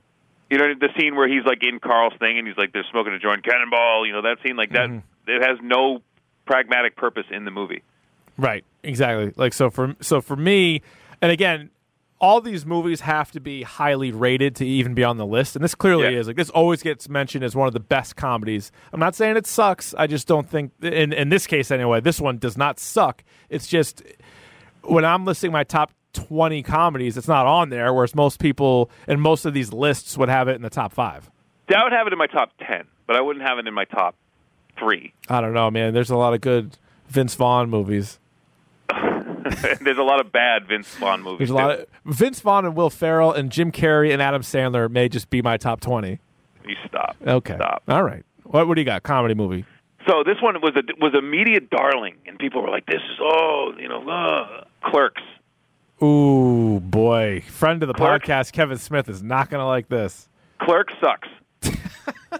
[0.49, 3.13] you know the scene where he's like in Carl's thing and he's like they're smoking
[3.13, 5.29] a joint cannonball you know that scene like that Mm-hmm.
[5.31, 6.01] it has no
[6.45, 7.81] pragmatic purpose in the movie
[8.39, 8.63] Right.
[8.83, 9.33] Exactly.
[9.35, 10.81] Like so for so for me,
[11.21, 11.69] and again,
[12.21, 15.63] all these movies have to be highly rated to even be on the list, and
[15.63, 16.19] this clearly Yeah.
[16.19, 16.27] is.
[16.27, 18.71] Like this always gets mentioned as one of the best comedies.
[18.93, 19.93] I'm not saying it sucks.
[19.97, 23.23] I just don't think in in this case anyway, this one does not suck.
[23.49, 24.01] It's just
[24.83, 29.21] when I'm listing my top 20 comedies, it's not on there whereas most people and
[29.21, 31.29] most of these lists would have it in the top 5.
[31.75, 33.85] I would have it in my top 10 but I wouldn't have it in my
[33.85, 34.15] top
[34.79, 35.93] 3 I don't know, man.
[35.93, 36.77] There's a lot of good
[37.09, 38.19] Vince Vaughn movies.
[39.81, 41.81] there's a lot of bad Vince Vaughn movies There's a lot too.
[42.05, 45.41] of Vince Vaughn and Will Ferrell and Jim Carrey and Adam Sandler may just be
[45.41, 46.19] my top twenty.
[46.65, 47.55] you stop Okay.
[47.55, 48.23] stop All right.
[48.43, 49.03] What what do you got?
[49.03, 49.65] Comedy movie.
[50.07, 53.17] So this one was a was a media darling, and people were like, "This is
[53.21, 55.21] oh, you know, uh, Clerks."
[56.01, 57.43] Ooh boy.
[57.47, 58.25] Friend of the Clerks.
[58.27, 60.29] podcast, Kevin Smith is not gonna like this.
[60.61, 61.27] Clerks sucks.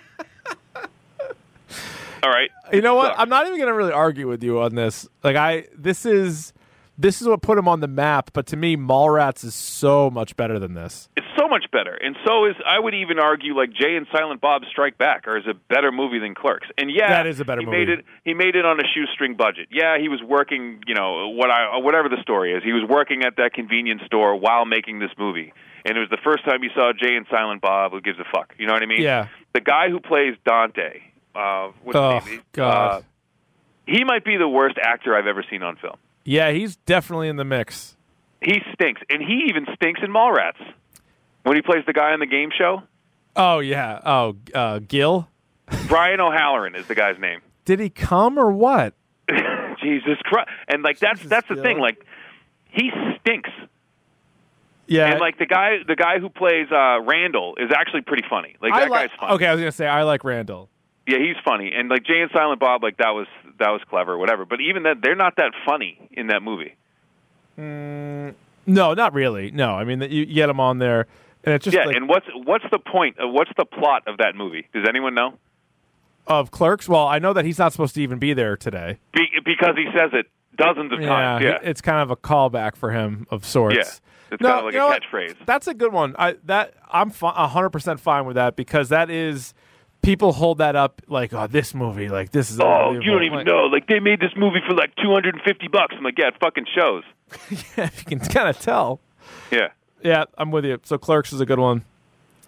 [2.22, 2.50] All right.
[2.74, 3.08] You know what?
[3.10, 3.20] Sucks.
[3.22, 5.08] I'm not even going to really argue with you on this.
[5.24, 6.52] Like I this is
[7.00, 10.36] this is what put him on the map, but to me Mallrats is so much
[10.36, 11.08] better than this.
[11.16, 14.42] It's so much better, and so is I would even argue like Jay and Silent
[14.42, 16.68] Bob Strike Back, or is a better movie than Clerks.
[16.78, 17.78] And yeah, That is a better he movie.
[17.78, 18.06] Made it.
[18.26, 19.70] He made it on a shoestring budget.
[19.72, 20.84] Yeah, he was working.
[20.86, 24.36] You know what I whatever the story is, he was working at that convenience store
[24.36, 25.54] while making this movie.
[25.86, 27.94] And it was the first time you saw Jay and Silent Bob.
[27.94, 28.54] Who gives a fuck?
[28.60, 29.02] You know what I mean?
[29.02, 29.30] Yeah.
[29.54, 31.00] The guy who plays Dante.
[31.34, 32.42] Uh, what's Oh his name?
[32.52, 32.92] god.
[32.92, 33.02] Uh,
[33.88, 35.96] he might be the worst actor I've ever seen on film.
[36.30, 37.98] Yeah, he's definitely in the mix.
[38.42, 40.62] He stinks, and he even stinks in Mallrats
[41.44, 42.84] when he plays the guy on the game show.
[43.36, 44.00] Oh yeah.
[44.06, 45.28] Oh, uh, Gil.
[45.88, 47.42] Brian O'Halloran is the guy's name.
[47.66, 48.94] Did he come or what?
[49.82, 50.50] Jesus Christ!
[50.68, 51.64] And like that's Jesus, that's the Gil.
[51.64, 51.80] thing.
[51.80, 52.06] Like
[52.70, 53.50] he stinks,
[54.88, 55.12] Yeah.
[55.12, 58.56] and like the guy the guy who plays uh, Randall is actually pretty funny.
[58.62, 59.34] Like I that guy's funny.
[59.34, 60.70] Okay, I was gonna say I like Randall.
[61.10, 63.26] Yeah, he's funny, and like Jay and Silent Bob, like that was
[63.58, 64.46] that was clever, whatever.
[64.46, 66.76] But even that, they're not that funny in that movie.
[67.58, 68.36] Mm,
[68.68, 69.50] no, not really.
[69.52, 71.08] No, I mean you, you get him on there,
[71.44, 73.18] and it's just yeah, like and what's what's the point?
[73.18, 74.68] Of, what's the plot of that movie?
[74.74, 75.34] Does anyone know?
[76.28, 76.88] of Clerks.
[76.88, 79.00] Well, I know that he's not supposed to even be there today.
[79.14, 81.44] Be, because he says it dozens of times.
[81.44, 83.76] Yeah, it's kind of a callback for him of sorts.
[83.76, 84.34] Yeah.
[84.34, 85.02] It's No, kind of like you a know what?
[85.02, 85.36] catchphrase.
[85.48, 86.16] That's a good one.
[86.20, 89.56] I that I'm hundred percent fine with that because that is
[90.02, 93.40] people hold that up like oh this movie like this is Oh, you don't even
[93.40, 93.66] Like, know.
[93.66, 95.96] Like they made this movie for like two hundred and fifty bucks.
[95.98, 97.04] I'm like, yeah, it fucking shows.
[97.78, 99.00] Yeah, if you can kind of tell.
[99.52, 99.70] Yeah.
[100.04, 100.80] Yeah, I'm with you.
[100.84, 101.84] So Clerks is a good one.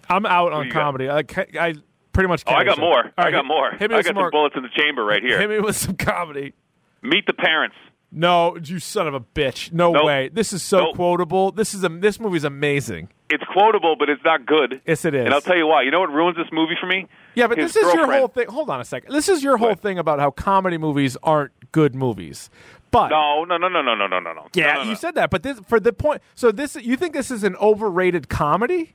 [0.08, 1.08] I'm out on comedy.
[1.08, 1.18] I,
[1.58, 1.74] I
[2.12, 2.42] pretty much.
[2.46, 3.04] Oh, I got more.
[3.04, 3.70] All I got hit- more.
[3.72, 4.30] Hit me I with got some some more.
[4.30, 5.38] bullets in the chamber right here.
[5.38, 6.54] Hit me with some comedy.
[7.02, 7.76] Meet the parents.
[8.10, 9.72] No, you son of a bitch.
[9.72, 10.04] No Nope.
[10.04, 10.28] way.
[10.32, 10.96] This is so Nope.
[10.96, 11.52] quotable.
[11.52, 13.08] This is a this movie's amazing.
[13.32, 14.80] It's quotable, but it's not good.
[14.86, 15.24] Yes, it is.
[15.24, 15.82] And I'll tell you why.
[15.82, 17.06] You know what ruins this movie for me?
[17.34, 18.46] Yeah, but His this is your whole thing.
[18.48, 19.12] Hold on a second.
[19.12, 22.50] This is your whole thing about how comedy movies aren't good movies.
[22.90, 24.46] But No, no, no, no, no, no, no, no, no.
[24.54, 25.30] yeah, No, no, you said that.
[25.30, 26.20] But this for the point.
[26.34, 28.94] So this you think this is an overrated comedy?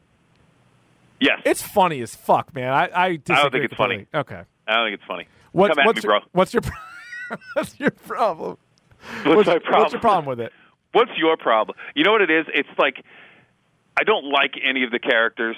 [1.19, 1.41] yes.
[1.45, 2.71] It's funny as fuck, man.
[2.71, 4.07] I I, disagree think it's completely.
[4.13, 4.21] funny.
[4.21, 4.41] Okay.
[4.67, 5.27] I don't think it's funny.
[5.51, 6.27] What, Come at what's me, your, bro.
[6.33, 6.61] What's your
[7.53, 8.57] what's your problem?
[9.23, 9.81] What's, my problem?
[9.81, 10.53] What's your problem with it?
[10.91, 11.77] What's your problem?
[11.95, 12.45] You know what it is?
[12.53, 13.03] It's like
[13.99, 15.55] I don't like any of the characters.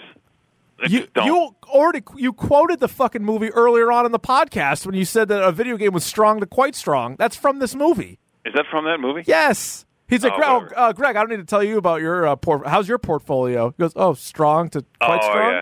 [0.81, 4.95] I You you already you quoted the fucking movie earlier on in the podcast when
[4.95, 7.15] you said that a video game was strong to quite strong.
[7.17, 8.17] That's from this movie.
[8.45, 9.23] Is that from that movie?
[9.27, 9.85] Yes.
[10.07, 12.25] He's like, Oh, Gre- oh, uh, Greg, I don't need to tell you about your
[12.27, 13.69] uh, port- how's your portfolio.
[13.71, 15.51] He goes, oh, strong to quite oh strong.
[15.51, 15.61] yeah,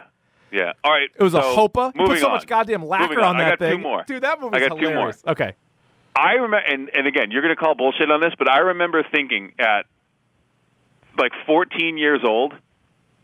[0.52, 0.72] yeah.
[0.84, 1.10] All right.
[1.14, 1.94] It was a Hopa.
[1.96, 2.34] Moving put so on.
[2.34, 3.36] much goddamn lacquer on.
[3.36, 4.04] on I that got thing, two more.
[4.08, 4.24] dude.
[4.24, 4.92] That movie's I got two more.
[4.94, 5.24] hilarious.
[5.28, 5.54] Okay.
[6.16, 9.04] I remember, and, and again, you're going to call bullshit on this, but I remember
[9.12, 9.86] thinking at
[11.18, 12.54] like 14 years old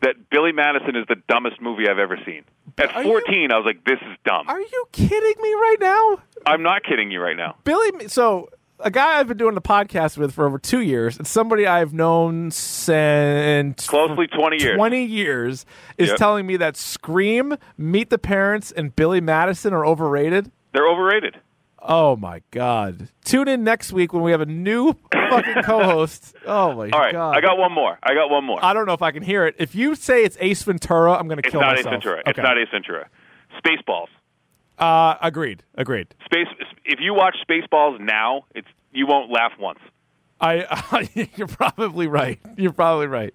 [0.04, 2.44] that Billy Madison is the dumbest movie I've ever seen.
[2.78, 4.48] At Are you- 14, I was like, this is dumb.
[4.48, 6.18] Are you kidding me right now?
[6.46, 7.56] I'm not kidding you right now.
[7.64, 8.50] Billy, so
[8.80, 11.94] a guy I've been doing the podcast with for over two years, and somebody I've
[11.94, 14.76] known since Closely 20 years.
[14.76, 15.66] 20 years
[15.98, 16.18] is Yep.
[16.18, 20.52] telling me that Scream, Meet the Parents, and Billy Madison are overrated.
[20.74, 21.38] They're overrated.
[21.86, 23.10] Oh my god!
[23.26, 26.34] Tune in next week when we have a new fucking co-host.
[26.46, 27.36] Oh my All right, god!
[27.36, 28.00] I got one more.
[28.02, 28.64] I got one more.
[28.64, 29.56] I don't know if I can hear it.
[29.60, 31.88] If you say it's Ace Ventura, I'm going to it's kill not myself.
[31.88, 32.20] Ace Ventura.
[32.22, 32.30] Okay.
[32.32, 33.10] It's not Ace Ventura.
[33.64, 34.08] Spaceballs.
[34.80, 35.64] Uh, agreed.
[35.76, 36.16] Agreed.
[36.26, 36.48] Space.
[36.86, 39.80] If you watch Spaceballs now, it's you won't laugh once.
[40.40, 41.10] I.
[41.36, 42.40] you're probably right.
[42.58, 43.34] You're probably right.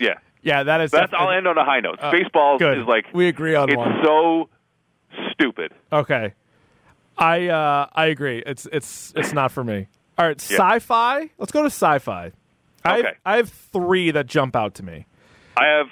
[0.00, 0.14] Yeah.
[0.42, 0.90] Yeah, that is.
[0.90, 1.12] That's.
[1.12, 1.98] I'll end on a high note.
[2.00, 2.78] Spaceballs good.
[2.78, 4.00] is like We agree on it's one.
[4.02, 4.48] so
[5.32, 5.72] stupid.
[5.92, 6.32] Okay.
[7.18, 8.42] I uh I agree.
[8.44, 9.88] It's it's it's not for me.
[10.18, 10.56] All right, Yeah.
[10.56, 11.30] sci-fi.
[11.38, 12.32] Let's go to sci-fi.
[12.84, 13.14] I have, Okay.
[13.24, 15.06] I have 3 that jump out to me.
[15.56, 15.86] I have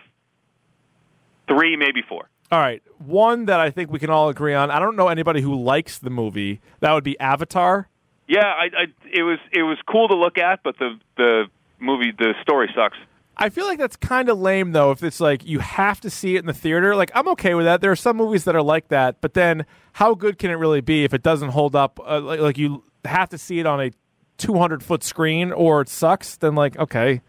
[1.47, 2.29] three, maybe four.
[2.53, 4.71] All right, one that I think we can all agree on.
[4.71, 6.61] I don't know anybody who likes the movie.
[6.81, 7.89] That would be Avatar.
[8.27, 11.45] Yeah, I, I it was it was cool to look at, but the the
[11.79, 12.97] movie the story sucks.
[13.41, 16.37] I feel like that's kind of lame though if it's like you have to see
[16.37, 16.95] it in the theater.
[16.95, 17.81] Like I'm okay with that.
[17.81, 19.65] There are some movies that are like that, but then
[19.95, 22.85] how good can it really be if it doesn't hold up uh, like, like you
[23.05, 23.91] have to see it on a
[24.37, 27.21] 200 foot screen or it sucks then like okay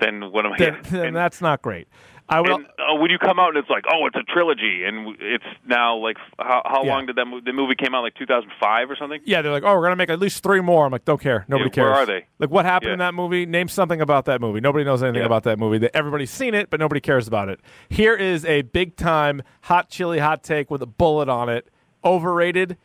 [0.00, 0.58] Then what am I?
[0.58, 1.88] then, then that's not great
[2.28, 4.84] i would and uh, when you come out and it's like, oh, it's a trilogy,
[4.84, 6.94] and it's now like how how Yeah.
[6.94, 8.02] long did that mo- the movie came out?
[8.02, 9.20] Like 2005 or something.
[9.24, 11.44] yeah they're like oh we're gonna make at least three more i'm like don't care
[11.48, 12.26] nobody Yeah, where cares are they?
[12.38, 15.26] like what happened in that movie name something about that movie nobody knows anything Yeah.
[15.26, 17.60] about that movie that everybody's seen it but nobody cares about it
[17.90, 21.68] here is a big time hot chili hot take with a bullet on it
[22.04, 22.76] overrated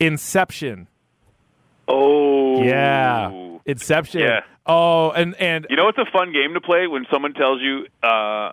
[0.00, 0.88] inception
[1.88, 3.30] Oh, yeah
[3.66, 4.40] inception Yeah.
[4.66, 7.86] oh and and You know, it's a fun game to play when someone tells you.
[8.02, 8.52] Uh,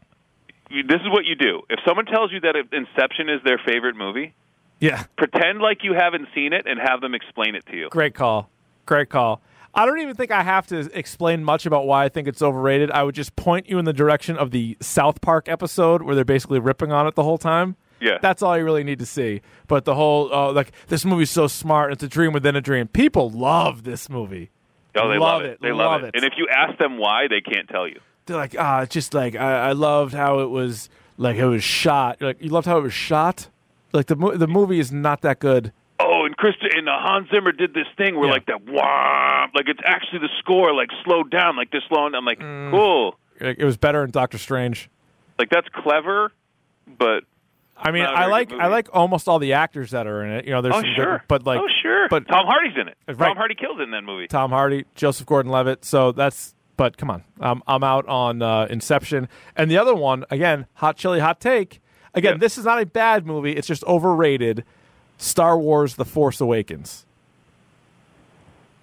[0.69, 1.61] this is what you do.
[1.69, 4.33] If someone tells you that Inception is their favorite movie,
[4.79, 5.03] Yeah.
[5.17, 7.89] Pretend like you haven't seen it and have them explain it to you.
[7.89, 8.49] Great call.
[8.85, 9.41] Great call.
[9.75, 12.89] I don't even think I have to explain much about why I think it's overrated.
[12.91, 16.25] I would just point you in the direction of the South Park episode where they're
[16.25, 17.75] basically ripping on it the whole time.
[18.01, 18.17] Yeah.
[18.21, 19.41] That's all you really need to see.
[19.67, 21.91] But the whole, uh, like, this movie's so smart.
[21.91, 22.87] It's a dream within a dream.
[22.87, 24.49] People love this movie.
[24.95, 25.59] Oh, they love love, it.
[25.61, 26.15] They Love love, it.
[26.15, 27.99] And if you ask them why, they can't tell you.
[28.29, 31.63] They're like, ah, it's just like, I, I loved how it was, like, it was
[31.63, 32.17] shot.
[32.19, 33.49] You're like, you loved how it was shot?
[33.91, 35.73] Like, the, mo- the movie is not that good.
[35.99, 38.33] Oh, and Chris and uh, Hans Zimmer did this thing where Yeah.
[38.33, 42.15] like that wah, like it's actually the score like slowed down, like this slowing.
[42.15, 42.71] I'm like, Mm.
[42.71, 44.89] cool, Like, it was better in Doctor Strange.
[45.37, 46.31] like that's clever,
[46.97, 47.23] but
[47.75, 50.07] I mean, Not a I very like good I like almost all the actors that
[50.07, 50.45] are in it.
[50.45, 52.97] You know, there's oh some sure, but like oh sure, but Tom Hardy's in it.
[53.07, 53.27] Right.
[53.27, 54.27] Tom Hardy kills it in that movie.
[54.27, 55.83] Tom Hardy, Joseph Gordon-Levitt.
[55.83, 59.27] So that's but come on, um, I'm out on uh, Inception,
[59.57, 61.81] and the other one again, Hot Chili Hot Take.
[62.13, 62.37] Again, Yeah.
[62.39, 63.51] this is not a bad movie.
[63.51, 64.63] It's just overrated.
[65.17, 67.05] Star Wars: The Force Awakens.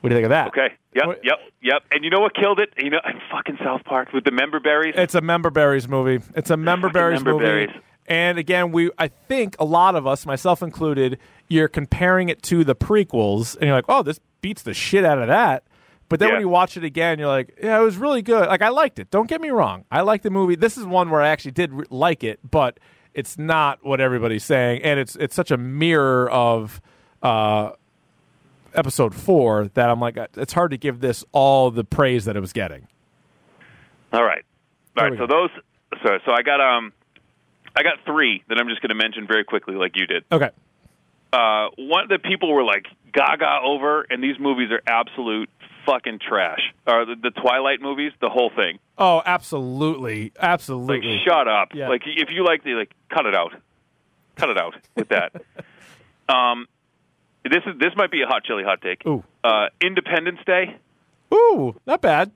[0.02, 0.48] What do you think of that?
[0.48, 0.74] Okay.
[0.94, 1.06] Yep.
[1.06, 1.38] What- Yep.
[1.62, 1.82] Yep.
[1.90, 2.68] And you know what killed it?
[2.76, 4.94] You know, and fucking South Park with the member berries.
[4.96, 6.22] It's a member berries movie.
[6.34, 7.44] It's a member berries member movie.
[7.44, 7.70] berries.
[8.06, 11.18] And again, we I think a lot of us, myself included,
[11.48, 15.18] you're comparing it to the prequels, and you're like, oh, this beats the shit out
[15.18, 15.64] of that.
[16.08, 18.48] But then when you watch it again, you're like, yeah, it was really good.
[18.48, 19.10] Like I liked it.
[19.10, 20.54] Don't get me wrong, I like the movie.
[20.54, 22.78] This is one where I actually did re- like it, but
[23.12, 26.80] it's not what everybody's saying, and it's it's such a mirror of.
[27.22, 27.72] Uh,
[28.74, 32.40] episode four that I'm like it's hard to give this all the praise that it
[32.40, 32.86] was getting.
[34.12, 34.44] All right.
[34.96, 35.18] All There right.
[35.18, 35.48] So go.
[35.48, 35.50] those.
[36.02, 36.92] So so I got um,
[37.74, 40.24] I got three that I'm just going to mention very quickly, like you did.
[40.30, 40.50] Okay.
[41.32, 45.50] Uh, one that people were like gaga over, and these movies are absolute
[45.86, 46.60] fucking trash.
[46.86, 48.78] Are the, the Twilight movies, the whole thing?
[48.98, 51.22] Oh, absolutely, Like, absolutely.
[51.26, 51.68] shut up.
[51.74, 51.88] Yeah.
[51.88, 53.52] Like, if you like the like, cut it out,
[54.36, 55.32] cut it out with that.
[56.28, 56.66] um,
[57.44, 59.06] this is this might be a hot chili hot take.
[59.06, 59.22] Ooh.
[59.44, 60.76] Uh, Independence Day.
[61.32, 62.32] Ooh, not bad.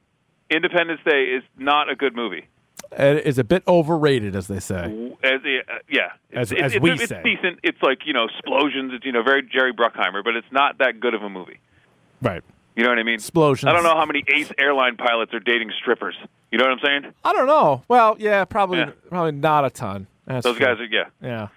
[0.51, 2.46] Independence Day is not a good movie.
[2.92, 5.12] It is a bit overrated, as they say.
[5.22, 7.22] As uh, yeah, As- it's, as it's, we it's say.
[7.22, 7.61] decent.
[7.62, 8.92] It's like you know explosions.
[8.94, 11.59] It's you know very Jerry Bruckheimer, but it's not that good of a movie.
[12.22, 12.42] Right.
[12.80, 13.16] You know what I mean?
[13.16, 13.68] Explosions.
[13.68, 16.16] I don't know how many ace airline pilots are dating strippers.
[16.50, 17.12] You know what I'm saying?
[17.22, 17.82] I don't know.
[17.88, 18.92] Well, yeah, probably, Yeah.
[19.10, 20.06] probably not a ton.
[20.24, 20.64] That's Those true.
[20.64, 21.04] guys are yeah.
[21.20, 21.48] Yeah.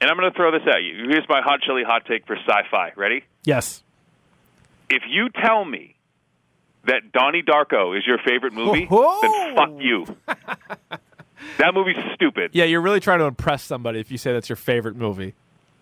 [0.00, 1.06] And I'm going to throw this at you.
[1.10, 2.92] Here's my hot chili hot take for sci-fi.
[2.96, 3.24] Ready?
[3.44, 3.82] Yes.
[4.88, 5.96] If you tell me
[6.86, 10.06] that Donnie Darko is your favorite movie, then fuck you.
[11.58, 12.52] that movie's stupid.
[12.54, 15.34] Yeah, you're really trying to impress somebody if you say that's your favorite movie.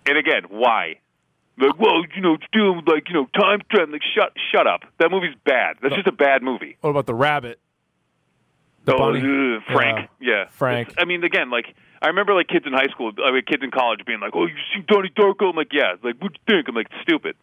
[0.06, 0.98] And again, why?
[1.60, 3.92] Like, well, you know, it's dealing with like, you know, time travel.
[3.92, 4.82] Like, shut, shut up.
[4.98, 5.76] That movie's bad.
[5.82, 6.76] That's just a bad movie.
[6.80, 7.58] What about the rabbit?
[8.84, 9.20] The oh, bunny?
[9.20, 10.08] ugh, Frank.
[10.20, 10.90] Yeah, Frank.
[10.90, 13.62] It's- I mean, again, like I remember like kids in high school, I mean, kids
[13.62, 16.38] in college being like, "Oh, you seen Donnie Darko?" I'm like, "Yeah." Like, what do
[16.46, 16.68] you think?
[16.68, 17.36] I'm like, "Stupid."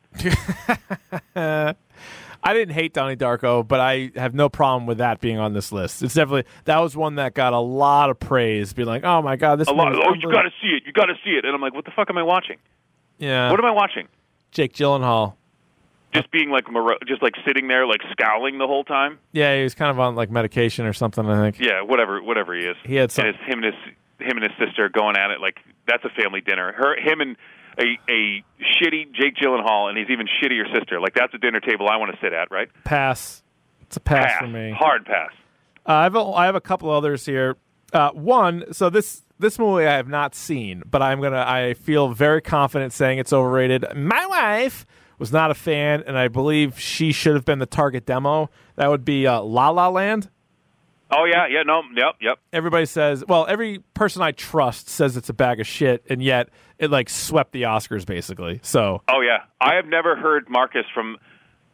[2.47, 5.71] I didn't hate Donnie Darko, but I have no problem with that being on this
[5.71, 6.03] list.
[6.03, 9.35] It's definitely that was one that got a lot of praise, being like, "Oh my
[9.35, 9.93] god, this A lot.
[9.93, 10.83] Oh, you got to see it.
[10.85, 11.43] You got to see it.
[11.43, 12.57] And I'm like, "What the fuck am I watching?
[13.17, 14.07] Yeah, What am I watching?"
[14.51, 15.33] Jake Gyllenhaal.
[16.13, 19.19] Just being like, moro- just like sitting there, like scowling the whole time.
[19.33, 21.25] Yeah, he was kind of on like medication or something.
[21.25, 21.59] I think.
[21.59, 22.77] Yeah, whatever, whatever he is.
[22.85, 23.75] He had some- And it's him and his
[24.19, 25.41] him and his sister going at it.
[25.41, 25.57] Like
[25.87, 26.71] that's a family dinner.
[26.71, 27.35] Her, him, and
[27.77, 28.43] a a
[28.79, 31.01] shitty Jake Gyllenhaal, and his even shittier sister.
[31.01, 32.49] Like that's a dinner table I want to sit at.
[32.49, 32.69] Right?
[32.85, 33.43] Pass.
[33.81, 34.39] It's a pass, Pass.
[34.41, 34.71] for me.
[34.71, 35.31] Hard pass.
[35.85, 37.57] Uh, I have a, I have a couple others here.
[37.91, 42.09] Uh, one, so this this movie I have not seen, but I'm gonna I feel
[42.09, 43.85] very confident saying it's overrated.
[43.95, 44.85] My wife
[45.17, 48.49] was not a fan, and I believe she should have been the target demo.
[48.75, 50.29] That would be uh, La La Land.
[51.11, 52.39] Oh yeah, yeah, no, yep, yep.
[52.51, 56.49] Everybody says, well, every person I trust says it's a bag of shit, and yet
[56.79, 58.59] it like swept the Oscars basically.
[58.63, 61.17] So Oh yeah, I have never heard Marcus from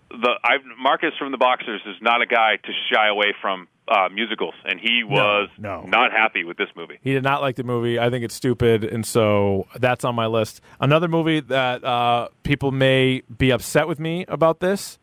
[0.10, 0.32] the.
[0.44, 4.54] I've Marcus from the Boxers is not a guy to shy away from uh, musicals,
[4.66, 5.82] and he was no.
[5.88, 7.00] not happy with this movie.
[7.02, 8.00] He did not like the movie.
[8.00, 10.62] I think it's stupid, and so that's on my list.
[10.80, 14.98] Another movie that uh, people may be upset with me about this,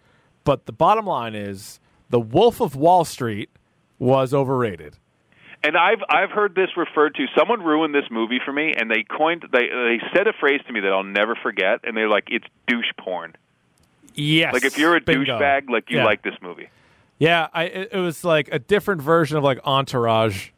[0.44, 3.50] but the bottom line is The Wolf of Wall Street
[3.98, 4.96] was overrated.
[5.62, 7.26] And I've I've heard this referred to.
[7.36, 10.72] Someone ruined this movie for me, and they coined they they said a phrase to
[10.72, 13.34] me that I'll never forget, and they're like, "It's douche porn."
[14.14, 15.38] Yes, Like if you're a Bingo.
[15.38, 16.04] douchebag, like you Yeah.
[16.04, 16.68] like this movie.
[17.18, 20.50] Yeah, I, it, it was like a different version of like Entourage.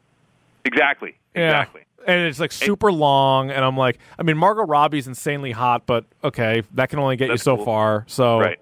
[0.65, 1.15] Exactly.
[1.35, 1.49] Yeah.
[1.61, 1.81] Exactly.
[2.07, 6.05] And it's like super long, and I'm like, I mean, Margot Robbie's insanely hot, but
[6.23, 7.65] okay, that can only get you so cool.
[7.65, 8.05] far.
[8.07, 8.59] So Right.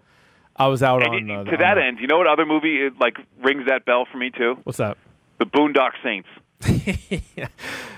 [0.57, 2.85] I was out And on uh, to on that end, you know what other movie
[2.85, 4.57] it, like rings that bell for me too?
[4.65, 4.97] What's that?
[5.37, 6.27] The Boondock Saints.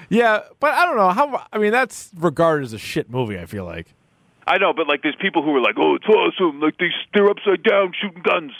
[0.09, 1.47] Yeah, but I don't know how.
[1.53, 3.39] I mean, that's regarded as a shit movie.
[3.39, 3.87] I feel like.
[4.45, 7.29] I know, but like, there's people who are like, "Oh, it's awesome!" Like they they're
[7.29, 8.51] upside down shooting guns.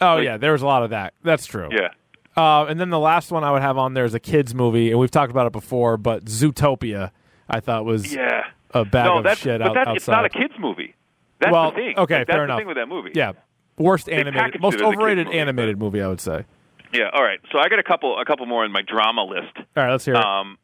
[0.00, 1.14] Oh yeah, there was a lot of that.
[1.22, 1.68] That's true.
[1.72, 1.88] Yeah.
[2.36, 4.90] Uh, and then the last one I would have on there is a kids movie,
[4.90, 7.10] and we've talked about it before, but Zootopia,
[7.48, 8.44] I thought was Yeah.
[8.72, 9.96] a bag no, of shit but out, that's outside.
[9.96, 10.94] it's not a kids movie.
[11.40, 11.98] That's well, the thing.
[11.98, 12.58] okay, Like, that's fair the enough.
[12.60, 13.10] thing with that movie.
[13.14, 13.32] Yeah,
[13.76, 16.44] worst animated, most as a kids overrated movie, animated movie, I would say.
[16.92, 17.10] Yeah.
[17.12, 17.40] All right.
[17.52, 19.52] So I got a couple a couple more in my drama list.
[19.56, 20.24] All right, let's hear it.
[20.24, 20.58] Um,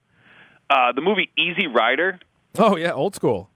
[0.70, 2.18] uh, the movie Easy Rider,
[2.58, 3.50] oh yeah, old school.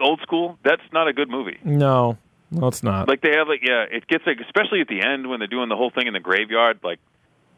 [0.00, 0.58] old school.
[0.64, 1.58] That's not a good movie.
[1.64, 2.18] No,
[2.54, 3.08] no, it's not.
[3.08, 5.68] Like they have like yeah, it gets like especially at the end when they're doing
[5.68, 6.80] the whole thing in the graveyard.
[6.82, 6.98] Like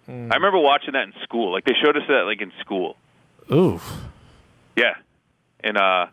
[0.07, 0.31] Hmm.
[0.31, 1.53] I remember watching that in school.
[1.53, 2.97] Like they showed us that like in school.
[3.53, 3.83] Oof.
[4.77, 4.95] Yeah,
[5.65, 6.07] in uh,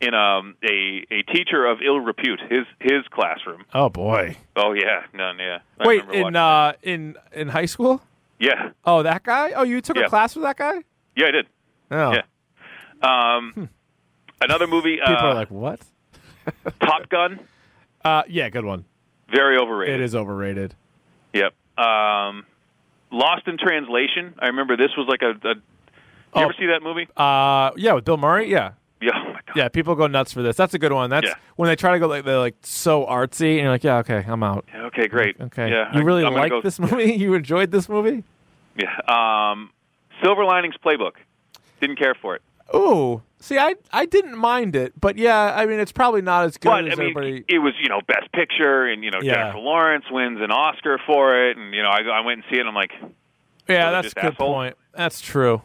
[0.00, 3.64] in um a a teacher of ill repute, his his classroom.
[3.74, 4.36] Oh boy.
[4.56, 5.58] Oh yeah, none yeah.
[5.78, 8.00] I Wait, in watching uh, in in high school?
[8.38, 9.52] yeah Oh, that guy?
[9.52, 10.82] Oh, you took a class with that guy?
[11.14, 11.46] yeah I did.
[11.90, 12.12] Oh.
[12.14, 12.22] Yeah.
[13.02, 13.68] Um,
[14.40, 15.80] another movie, People uh, are like, what?
[16.80, 17.38] Top Gun,
[18.04, 18.84] Uh, yeah, good one.
[19.34, 20.00] very overrated.
[20.00, 20.74] It is overrated.
[21.32, 21.54] Yep.
[21.78, 22.44] Um,
[23.10, 24.34] Lost in Translation.
[24.38, 25.30] I remember this was like a.
[25.48, 25.60] a you
[26.36, 26.42] Oh.
[26.42, 27.06] ever see that movie?
[27.16, 28.50] Uh, yeah, with Bill Murray.
[28.50, 29.12] Yeah, Yeah.
[29.14, 29.68] Oh yeah.
[29.68, 30.56] People go nuts for this.
[30.56, 31.08] That's a good one.
[31.10, 31.34] That's Yeah.
[31.54, 34.24] when they try to go like they're like so artsy, and you're like, yeah, okay,
[34.26, 34.64] I'm out.
[34.74, 35.36] Okay, great.
[35.40, 35.96] Okay, Yeah.
[35.96, 37.12] you really like go- this movie?
[37.16, 38.24] You enjoyed this movie?
[38.76, 38.90] Yeah.
[39.06, 39.70] Um,
[40.24, 41.12] Silver Linings Playbook.
[41.80, 42.42] Didn't care for it.
[42.74, 46.56] Ooh, see, I I didn't mind it, but yeah, I mean, it's probably not as
[46.56, 47.44] good But as I mean, everybody.
[47.48, 49.34] it was you know Best Picture, and you know Yeah.
[49.34, 52.56] Jennifer Lawrence wins an Oscar for it, and you know I, I went and see
[52.56, 52.92] it, and I'm like,
[53.68, 54.54] yeah, that's a good assholes?
[54.54, 54.76] point.
[54.94, 55.62] That's true.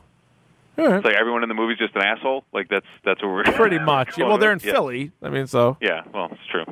[0.78, 0.96] Right.
[0.96, 2.46] it's like everyone in the movie's just an asshole.
[2.54, 4.18] Like that's that's what we're Pretty much.
[4.18, 4.72] Yeah, well, they're in Yeah.
[4.74, 5.12] Philly.
[5.22, 6.66] I mean, so Yeah, well, it's true.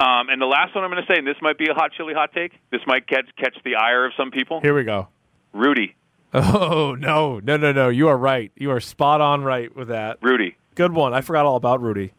[0.00, 1.90] Um, and the last one I'm going to say, and this might be a hot
[1.96, 2.52] chili hot take.
[2.70, 4.60] This might catch catch the ire of some people.
[4.60, 5.08] here we go.
[5.52, 5.94] Rudy,
[6.34, 7.88] Oh no, no, no, no!
[7.88, 8.52] You are right.
[8.54, 10.18] You are spot on right with that.
[10.20, 10.56] Rudy.
[10.74, 11.14] Good one.
[11.14, 12.12] I forgot all about Rudy.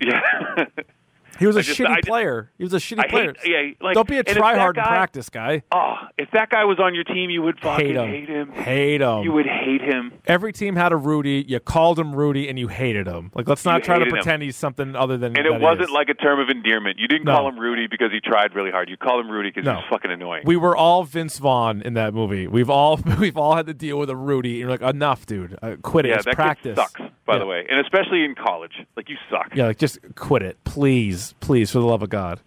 [0.00, 0.20] Yeah.
[1.38, 2.50] He was a just- shitty I player.
[2.58, 3.34] He was a shitty I player.
[3.42, 3.50] hate.
[3.80, 5.62] Yeah, like Don't be a tryhard in practice, guy.
[5.72, 8.08] Oh, if that guy was on your team, you would fucking Hate him.
[8.08, 8.52] hate him.
[8.52, 9.22] Hate him.
[9.22, 10.12] You would hate him.
[10.26, 11.44] Every team had a Rudy.
[11.46, 13.30] You called him Rudy, and you hated him.
[13.34, 14.22] Like, let's not You try to hated him.
[14.22, 15.36] pretend he's something other than.
[15.36, 16.98] And it wasn't like a term of endearment.
[16.98, 17.36] You didn't No.
[17.36, 18.88] call him Rudy because he tried really hard.
[18.88, 19.72] You called him Rudy because No.
[19.72, 20.42] he was fucking annoying.
[20.46, 22.46] we were all Vince Vaughn in that movie.
[22.46, 24.50] We've all we've all had to deal with a Rudy.
[24.52, 25.56] And you're like, enough, dude.
[25.62, 26.10] Uh, quit it.
[26.10, 26.76] yeah, it's that practice.
[26.76, 27.00] sucks.
[27.26, 27.38] By Yeah.
[27.40, 29.50] the way, and especially in college, like you suck.
[29.54, 32.40] Yeah, like just quit it, please, please, for the love of God.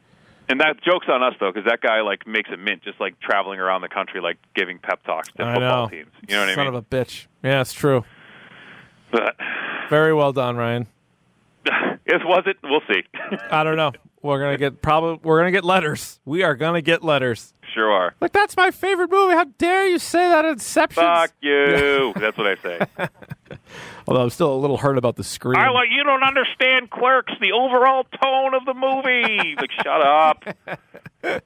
[0.47, 3.19] And that joke's on us though, because that guy like makes a mint, just like
[3.19, 5.89] traveling around the country, like giving pep talks to I football know.
[5.89, 6.07] teams.
[6.27, 6.55] You know what Son I mean?
[6.55, 7.27] Son of a bitch.
[7.43, 8.03] Yeah, it's true.
[9.11, 9.36] but
[9.89, 10.88] Very well done, Ryan.
[11.65, 12.57] it was it.
[12.63, 13.03] We'll see.
[13.51, 13.91] I don't know.
[14.21, 16.19] We're gonna get probably we're gonna get letters.
[16.25, 17.53] We are gonna get letters.
[17.73, 18.15] sure are.
[18.19, 19.34] Like that's my favorite movie.
[19.36, 20.45] How dare you say that?
[20.45, 21.03] Inception.
[21.03, 22.13] Fuck you.
[22.19, 22.80] That's what I say.
[24.07, 25.57] Although I'm still a little hurt about the Scream.
[25.57, 29.55] I like you don't understand Clerks, the overall tone of the movie.
[29.55, 30.43] like shut up.
[31.21, 31.41] I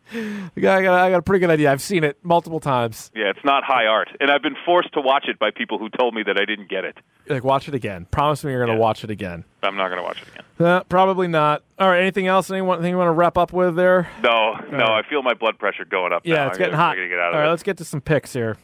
[0.59, 1.71] got, I got I got a pretty good idea.
[1.71, 3.09] I've seen it multiple times.
[3.15, 5.89] Yeah, it's not high art, and I've been forced to watch it by people who
[5.89, 6.95] told me that I didn't get it.
[7.27, 8.05] Like watch it again.
[8.11, 8.79] Promise me you're gonna Yeah.
[8.79, 9.43] watch it again.
[9.63, 10.43] I'm not going to watch it again.
[10.59, 11.63] Uh, probably not.
[11.79, 12.01] All right.
[12.01, 12.51] Anything else?
[12.51, 12.79] Anyone?
[12.79, 14.09] Anything you want to wrap up with there?
[14.21, 15.05] No, no, right.
[15.05, 16.23] I feel my blood pressure going up.
[16.25, 16.47] Yeah, now.
[16.47, 16.91] it's I getting gotta, hot.
[16.91, 17.47] I gotta get out of All right.
[17.47, 17.49] it.
[17.49, 18.57] Let's get to some picks here.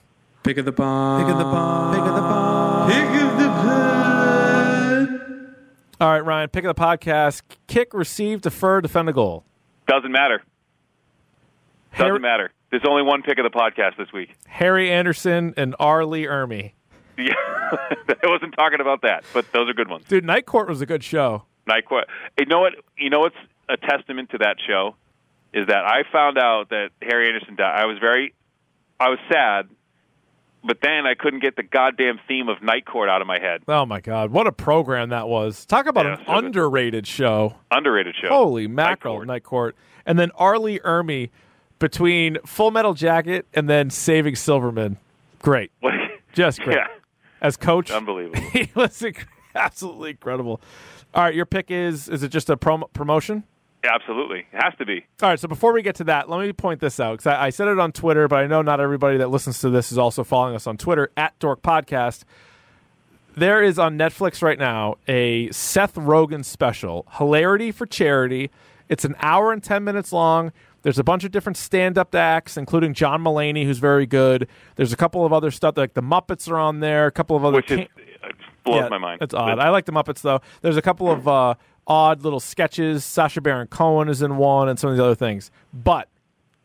[0.44, 1.24] Pick of the bomb.
[1.24, 1.94] Pick of the bomb.
[1.96, 2.92] Pick of the bomb.
[2.92, 3.29] Pick of the pod.
[6.00, 6.50] All right, Ryan.
[6.50, 7.42] Pick of the podcast.
[7.68, 9.44] Kick, receive, defer, defend a goal.
[9.88, 10.42] Doesn't matter.
[11.92, 12.52] Doesn't Harry, matter.
[12.72, 14.30] There's only one pick of the podcast this week.
[14.48, 16.06] Harry Anderson and R.
[16.06, 16.74] Lee Ermey.
[17.18, 17.34] Yeah,
[17.72, 20.06] I wasn't talking about that, but those are good ones.
[20.08, 21.44] Dude, Night Court was a good show.
[21.68, 22.06] Night Court.
[22.40, 22.74] You know what?
[22.98, 23.36] You know what's
[23.68, 24.96] a testament to that show
[25.54, 27.82] is that I found out that Harry Anderson died.
[27.82, 28.34] I was very,
[29.00, 29.68] I was sad,
[30.64, 33.62] but then I couldn't get the goddamn theme of Night Court out of my head.
[33.68, 35.66] Oh my God, what a program that was!
[35.66, 37.56] Talk about Yeah, an so underrated show.
[37.72, 38.30] Underrated show.
[38.30, 39.28] Holy mackerel, Court.
[39.28, 40.58] Night Court, and then R.
[40.60, 41.30] Lee Ermey
[41.80, 44.98] between Full Metal Jacket and then Saving Silverman.
[45.42, 45.72] Great,
[46.34, 46.76] just great.
[46.78, 46.88] yeah,
[47.42, 48.42] As coach, unbelievable.
[48.52, 49.04] he was
[49.56, 50.60] absolutely incredible.
[51.14, 53.44] All right, your pick is is it just a prom- promotion?
[53.84, 55.06] Absolutely, it has to be.
[55.22, 57.46] All right, so before we get to that, let me point this out because I,
[57.46, 59.98] I said it on Twitter, but I know not everybody that listens to this is
[59.98, 62.24] also following us on Twitter at Dork Podcast.
[63.38, 68.52] There is on Netflix right now a Seth Rogen special, Hilarity for Charity.
[68.90, 70.52] It's an hour and 10 minutes long.
[70.82, 74.48] There's a bunch of different stand up acts, including John Mulaney, who's very good.
[74.76, 77.46] There's a couple of other stuff, like the Muppets are on there, a couple of
[77.46, 77.58] other.
[77.58, 77.90] Which is it
[78.64, 79.22] blows yeah, my mind.
[79.22, 79.58] It's odd.
[79.58, 80.42] But- I like the Muppets though.
[80.62, 81.56] There's a couple of uh,
[81.90, 83.04] odd little sketches.
[83.04, 85.52] Sacha Baron Cohen is in one, and some of the other things.
[85.74, 86.08] But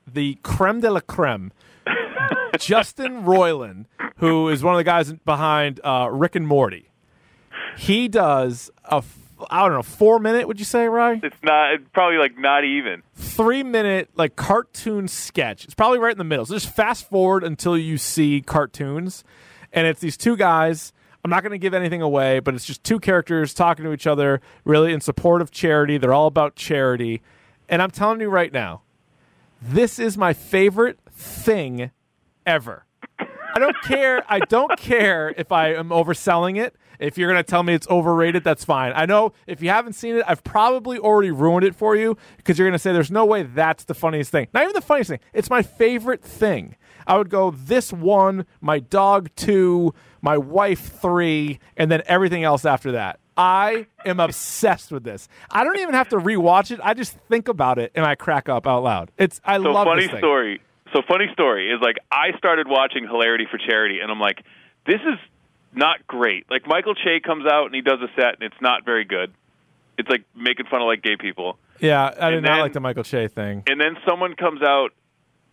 [0.06, 1.50] the creme de la creme,
[2.58, 3.86] Justin Roiland,
[4.18, 6.90] who is one of the guys behind uh, Rick and Morty,
[7.76, 9.02] he does a
[9.50, 10.46] I don't know, four minute.
[10.46, 11.20] Would you say, Ryan?
[11.22, 11.74] It's not.
[11.74, 13.02] It's probably like not even.
[13.14, 15.64] three minute like cartoon sketch.
[15.64, 16.46] It's probably right in the middle.
[16.46, 19.24] So just fast forward until you see cartoons,
[19.72, 20.92] and it's these two guys.
[21.24, 24.06] I'm not going to give anything away, but it's just two characters talking to each
[24.06, 25.96] other, really in support of charity.
[25.96, 27.22] They're all about charity,
[27.66, 28.82] and I'm telling you right now,
[29.62, 31.90] this is my favorite thing
[32.44, 32.84] ever.
[33.18, 34.22] I don't care.
[34.28, 36.76] I don't care if I am overselling it.
[36.98, 38.92] If you're going to tell me it's overrated, that's fine.
[38.94, 42.58] I know if you haven't seen it, I've probably already ruined it for you because
[42.58, 44.48] you're going to say there's no way that's the funniest thing.
[44.52, 45.20] Not even the funniest thing.
[45.32, 46.76] It's my favorite thing.
[47.06, 52.64] I would go this one, my dog two, my wife three, and then everything else
[52.64, 53.18] after that.
[53.36, 55.28] I am obsessed with this.
[55.50, 56.78] I don't even have to rewatch it.
[56.82, 59.10] I just think about it and I crack up out loud.
[59.18, 60.20] It's I So love funny this thing.
[60.20, 60.60] story.
[60.92, 64.44] So funny story is like I started watching Hilarity for Charity, and I'm like,
[64.86, 65.18] this is
[65.74, 66.48] not great.
[66.48, 69.32] Like Michael Che comes out and he does a set, and it's not very good.
[69.98, 71.58] It's like making fun of like gay people.
[71.80, 73.64] Yeah, I did And not then- like the Michael Che thing.
[73.66, 74.90] And then someone comes out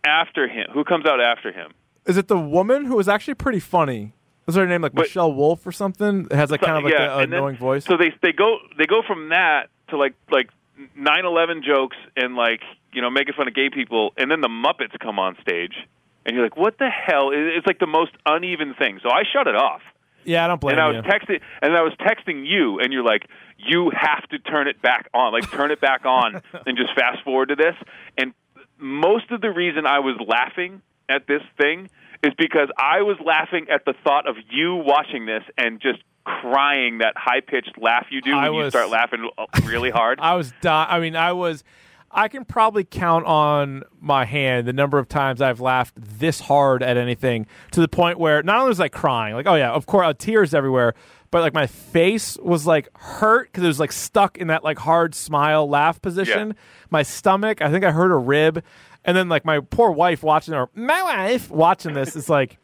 [0.04, 0.66] after him.
[0.72, 1.72] Who comes out after him?
[2.06, 4.12] Is it the woman who was actually pretty funny?
[4.46, 6.26] Was her name like But- Michelle Wolf or something?
[6.30, 7.84] It has like kind of like yeah, an and then- annoying voice.
[7.84, 10.50] So they they go they go from that to like like
[10.98, 12.60] 9/11 jokes and like
[12.92, 15.74] you know making fun of gay people, and then the Muppets come on stage,
[16.26, 17.30] and you're like, what the hell?
[17.32, 18.98] It's like the most uneven thing.
[19.02, 19.82] So I shut it off.
[20.24, 20.82] yeah, I don't blame you.
[20.82, 21.02] and I you.
[21.02, 23.26] was texting, and I was texting you, and you're like,
[23.58, 27.22] you have to turn it back on, like turn it back on, and just fast
[27.22, 27.76] forward to this.
[28.18, 28.34] And
[28.82, 31.88] most of the reason I was laughing at this thing
[32.22, 36.98] is because I was laughing at the thought of you watching this and just crying
[36.98, 39.28] that high pitched laugh you do I when you start laughing
[39.64, 40.20] really hard.
[40.22, 41.64] I was di- I mean, I was.
[42.14, 46.82] I can probably count on my hand the number of times I've laughed this hard
[46.82, 49.86] at anything to the point where not only was I crying, like, oh yeah, of
[49.86, 50.92] course, uh, tears everywhere,
[51.32, 54.78] but like my face was like hurt because it was like stuck in that like
[54.78, 56.54] hard smile laugh position.
[56.90, 58.62] My stomach, I think I hurt a rib,
[59.04, 62.58] and then like my poor wife watching or my wife watching this is like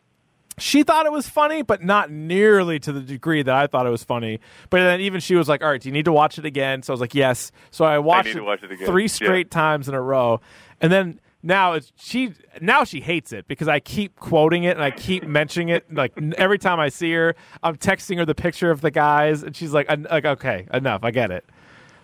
[0.59, 3.91] she thought it was funny, but not nearly to the degree that I thought it
[3.91, 4.41] was funny.
[4.71, 6.83] But then even she was like, "All right, do you need to watch it again?"
[6.83, 8.87] So I was like, "Yes." So I watched need to watch it again.
[8.87, 9.09] three Yeah.
[9.09, 10.41] straight times in a row,
[10.81, 14.83] and then now it's she now she hates it because I keep quoting it and
[14.85, 15.93] I keep mentioning it.
[15.93, 19.57] Like every time I see her, I'm texting her the picture of the guys, and
[19.57, 21.45] she's like, "Like okay, enough, I get it."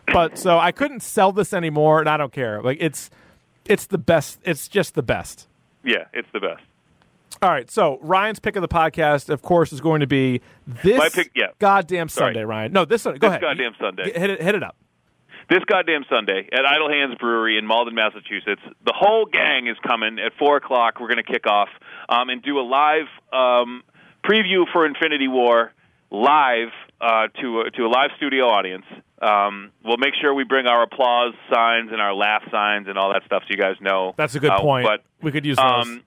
[0.06, 2.60] But so I couldn't sell this anymore, and I don't care.
[2.62, 3.10] Like it's
[3.66, 4.40] it's the best.
[4.44, 5.46] It's just the best.
[5.84, 6.62] yeah, it's the best.
[7.42, 10.40] All right, so Ryan's pick of the podcast, of course, is going to be
[10.82, 11.48] this pick- yeah.
[11.58, 12.28] goddamn Sorry.
[12.32, 12.72] Sunday, Ryan.
[12.72, 13.18] No, this Sunday.
[13.18, 13.40] Go This ahead.
[13.42, 14.04] goddamn Sunday.
[14.18, 14.76] Hit it, hit it up.
[15.48, 18.62] This goddamn Sunday at Idle Hands Brewery in Malden, Massachusetts.
[18.84, 21.00] The whole gang is coming at four o'clock.
[21.00, 21.68] We're going to kick off
[22.08, 23.82] um, and do a live um,
[24.24, 25.72] preview for Infinity War
[26.10, 26.68] live
[27.00, 28.84] uh, to a, to a live studio audience.
[29.20, 33.12] Um, we'll make sure we bring our applause signs and our laugh signs and all
[33.12, 34.12] that stuff, so you guys know.
[34.16, 34.86] That's a good Uh, point.
[34.86, 35.86] But we could use those.
[35.86, 36.02] um,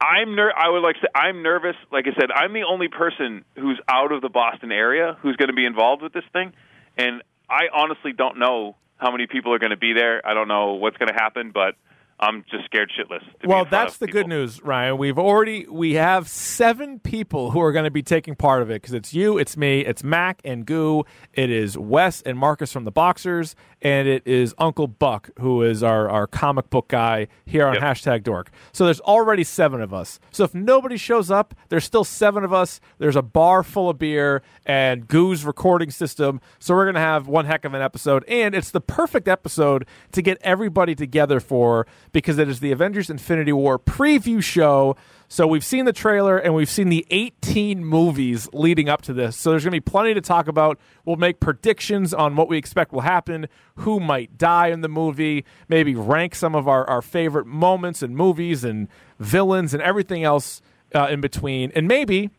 [0.00, 1.76] I'm ner- I would like to say I'm nervous.
[1.92, 5.48] Like I said, I'm the only person who's out of the Boston area who's going
[5.48, 6.52] to be involved with this thing,
[6.96, 10.24] and I honestly don't know how many people are going to be there.
[10.24, 11.74] I don't know what's going to happen, but
[12.22, 13.22] I'm just scared shitless.
[13.40, 14.20] To well, that's the people.
[14.20, 14.98] good news, Ryan.
[14.98, 18.82] We've already we have seven people who are going to be taking part of it
[18.82, 22.84] because it's you, it's me, it's Mac and Goo, it is Wes and Marcus from
[22.84, 27.66] the Boxers, and it is Uncle Buck who is our our comic book guy here
[27.66, 27.82] on Yep.
[27.82, 28.50] hashtag Dork.
[28.72, 30.20] So there's already seven of us.
[30.30, 32.80] So if nobody shows up, there's still seven of us.
[32.98, 36.42] There's a bar full of beer and Goo's recording system.
[36.58, 40.20] So we're gonna have one heck of an episode, and it's the perfect episode to
[40.20, 44.96] get everybody together for because it is the Avengers Infinity War preview show.
[45.28, 49.36] So we've seen the trailer and we've seen the 18 movies leading up to this.
[49.36, 50.78] So there's going to be plenty to talk about.
[51.04, 55.44] We'll make predictions on what we expect will happen, who might die in the movie,
[55.68, 58.88] maybe rank some of our, our favorite moments and movies and
[59.18, 60.62] villains and everything else
[60.94, 61.70] uh, in between.
[61.74, 62.30] And maybe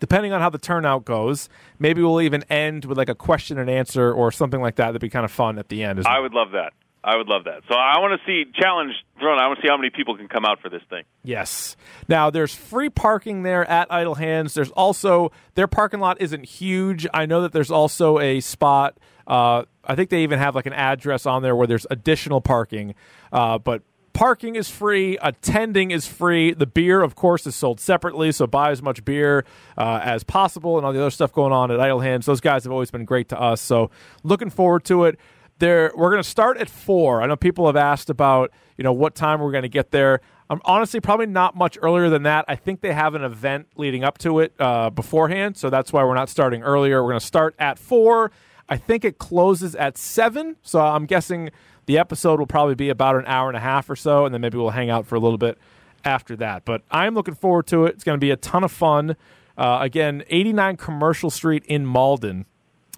[0.00, 1.48] depending on how the turnout goes,
[1.78, 4.86] maybe we'll even end with like a question and answer or something like that.
[4.86, 6.00] That'd be kind of fun at the end.
[6.00, 6.08] Well.
[6.08, 6.72] I would love that.
[7.04, 7.62] I would love that.
[7.68, 9.38] So I want to see challenge thrown.
[9.38, 11.04] I want to see how many people can come out for this thing.
[11.22, 11.76] Yes.
[12.08, 14.52] Now there's free parking there at Idle Hands.
[14.52, 17.06] There's also their parking lot isn't huge.
[17.12, 18.98] I know that there's also a spot.
[19.26, 22.94] Uh, I think they even have like an address on there where there's additional parking.
[23.30, 23.82] Uh, but
[24.14, 25.18] parking is free.
[25.20, 26.54] Attending is free.
[26.54, 28.32] The beer, of course, is sold separately.
[28.32, 29.44] So buy as much beer
[29.76, 32.24] uh, as possible, and all the other stuff going on at Idle Hands.
[32.24, 33.60] Those guys have always been great to us.
[33.60, 33.90] So
[34.22, 35.18] looking forward to it
[35.58, 38.92] there we're going to start at four i know people have asked about you know
[38.92, 42.44] what time we're going to get there i'm honestly probably not much earlier than that
[42.48, 46.02] i think they have an event leading up to it uh, beforehand so that's why
[46.02, 48.30] we're not starting earlier we're going to start at four
[48.68, 51.50] I think it closes at 7, so I'm guessing
[51.86, 54.40] the episode will probably be about an hour and a half or so, and then
[54.40, 55.58] maybe we'll hang out for a little bit
[56.04, 56.64] after that.
[56.64, 57.94] But I'm looking forward to it.
[57.94, 59.16] It's going to be a ton of fun.
[59.56, 62.46] Uh, again, 89 Commercial Street in Malden.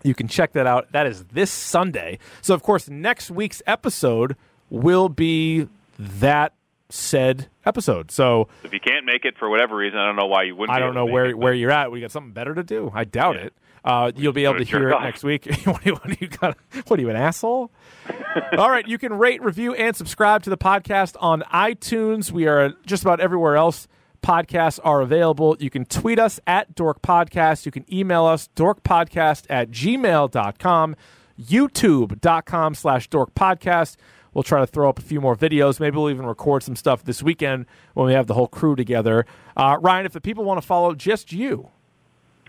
[0.03, 0.93] You can check that out.
[0.93, 2.19] That is this Sunday.
[2.43, 4.37] So, of course, next week's episode
[4.71, 5.69] will be
[5.99, 6.53] that
[6.89, 8.11] said episode.
[8.11, 10.77] So, If you can't make it for whatever reason, I don't know why you wouldn't.
[10.77, 11.91] I don't to know where it, where you're at.
[11.91, 12.91] We got something better to do.
[12.95, 13.43] I doubt Yeah.
[13.47, 13.55] it.
[13.85, 15.47] Uh, you'll be able Gotta hear it next week.
[15.65, 16.57] what, do you, what do you got?
[16.89, 17.71] What are you, an asshole?
[18.59, 22.33] All right, you can rate, review, and subscribe to the podcast on iTunes.
[22.33, 23.87] We are just about everywhere else.
[24.27, 25.57] Podcasts are available.
[25.61, 27.64] You can tweet us at Dork Podcast.
[27.64, 30.97] You can email us, dorkpodcast at gmail.com,
[31.41, 33.95] youtube.com slash dork podcast.
[34.35, 35.79] We'll try to throw up a few more videos.
[35.79, 39.27] Maybe we'll even record some stuff this weekend when we have the whole crew together.
[39.57, 41.68] Uh, Ryan, if the people want to follow just you,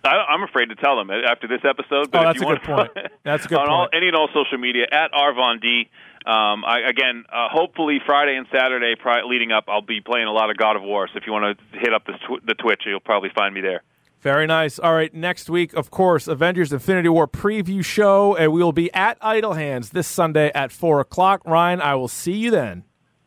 [0.04, 2.10] I, I'm afraid to tell them after this episode.
[2.10, 3.08] But Oh, if that's you a good want, point.
[3.24, 3.94] That's a good on All, point.
[3.96, 5.90] any and all social media at Arvon D.
[6.28, 10.34] Um, I, again, uh, hopefully Friday and Saturday pri- leading up, I'll be playing a
[10.34, 11.08] lot of God of War.
[11.08, 13.62] So if you want to hit up the, tw- the Twitch, you'll probably find me
[13.62, 13.82] there.
[14.20, 14.78] Very nice.
[14.78, 18.94] All right, next week, of course, Avengers Infinity War preview show, and we will be
[18.94, 21.42] at Idle Hands this Sunday at 4 o'clock.
[21.46, 22.84] Ryan, I will see you then.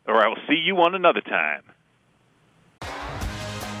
[0.07, 1.63] All right, we'll see you on another time.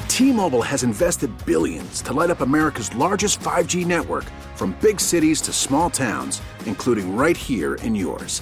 [0.07, 5.53] T-Mobile has invested billions to light up America's largest 5G network from big cities to
[5.53, 8.41] small towns, including right here in yours.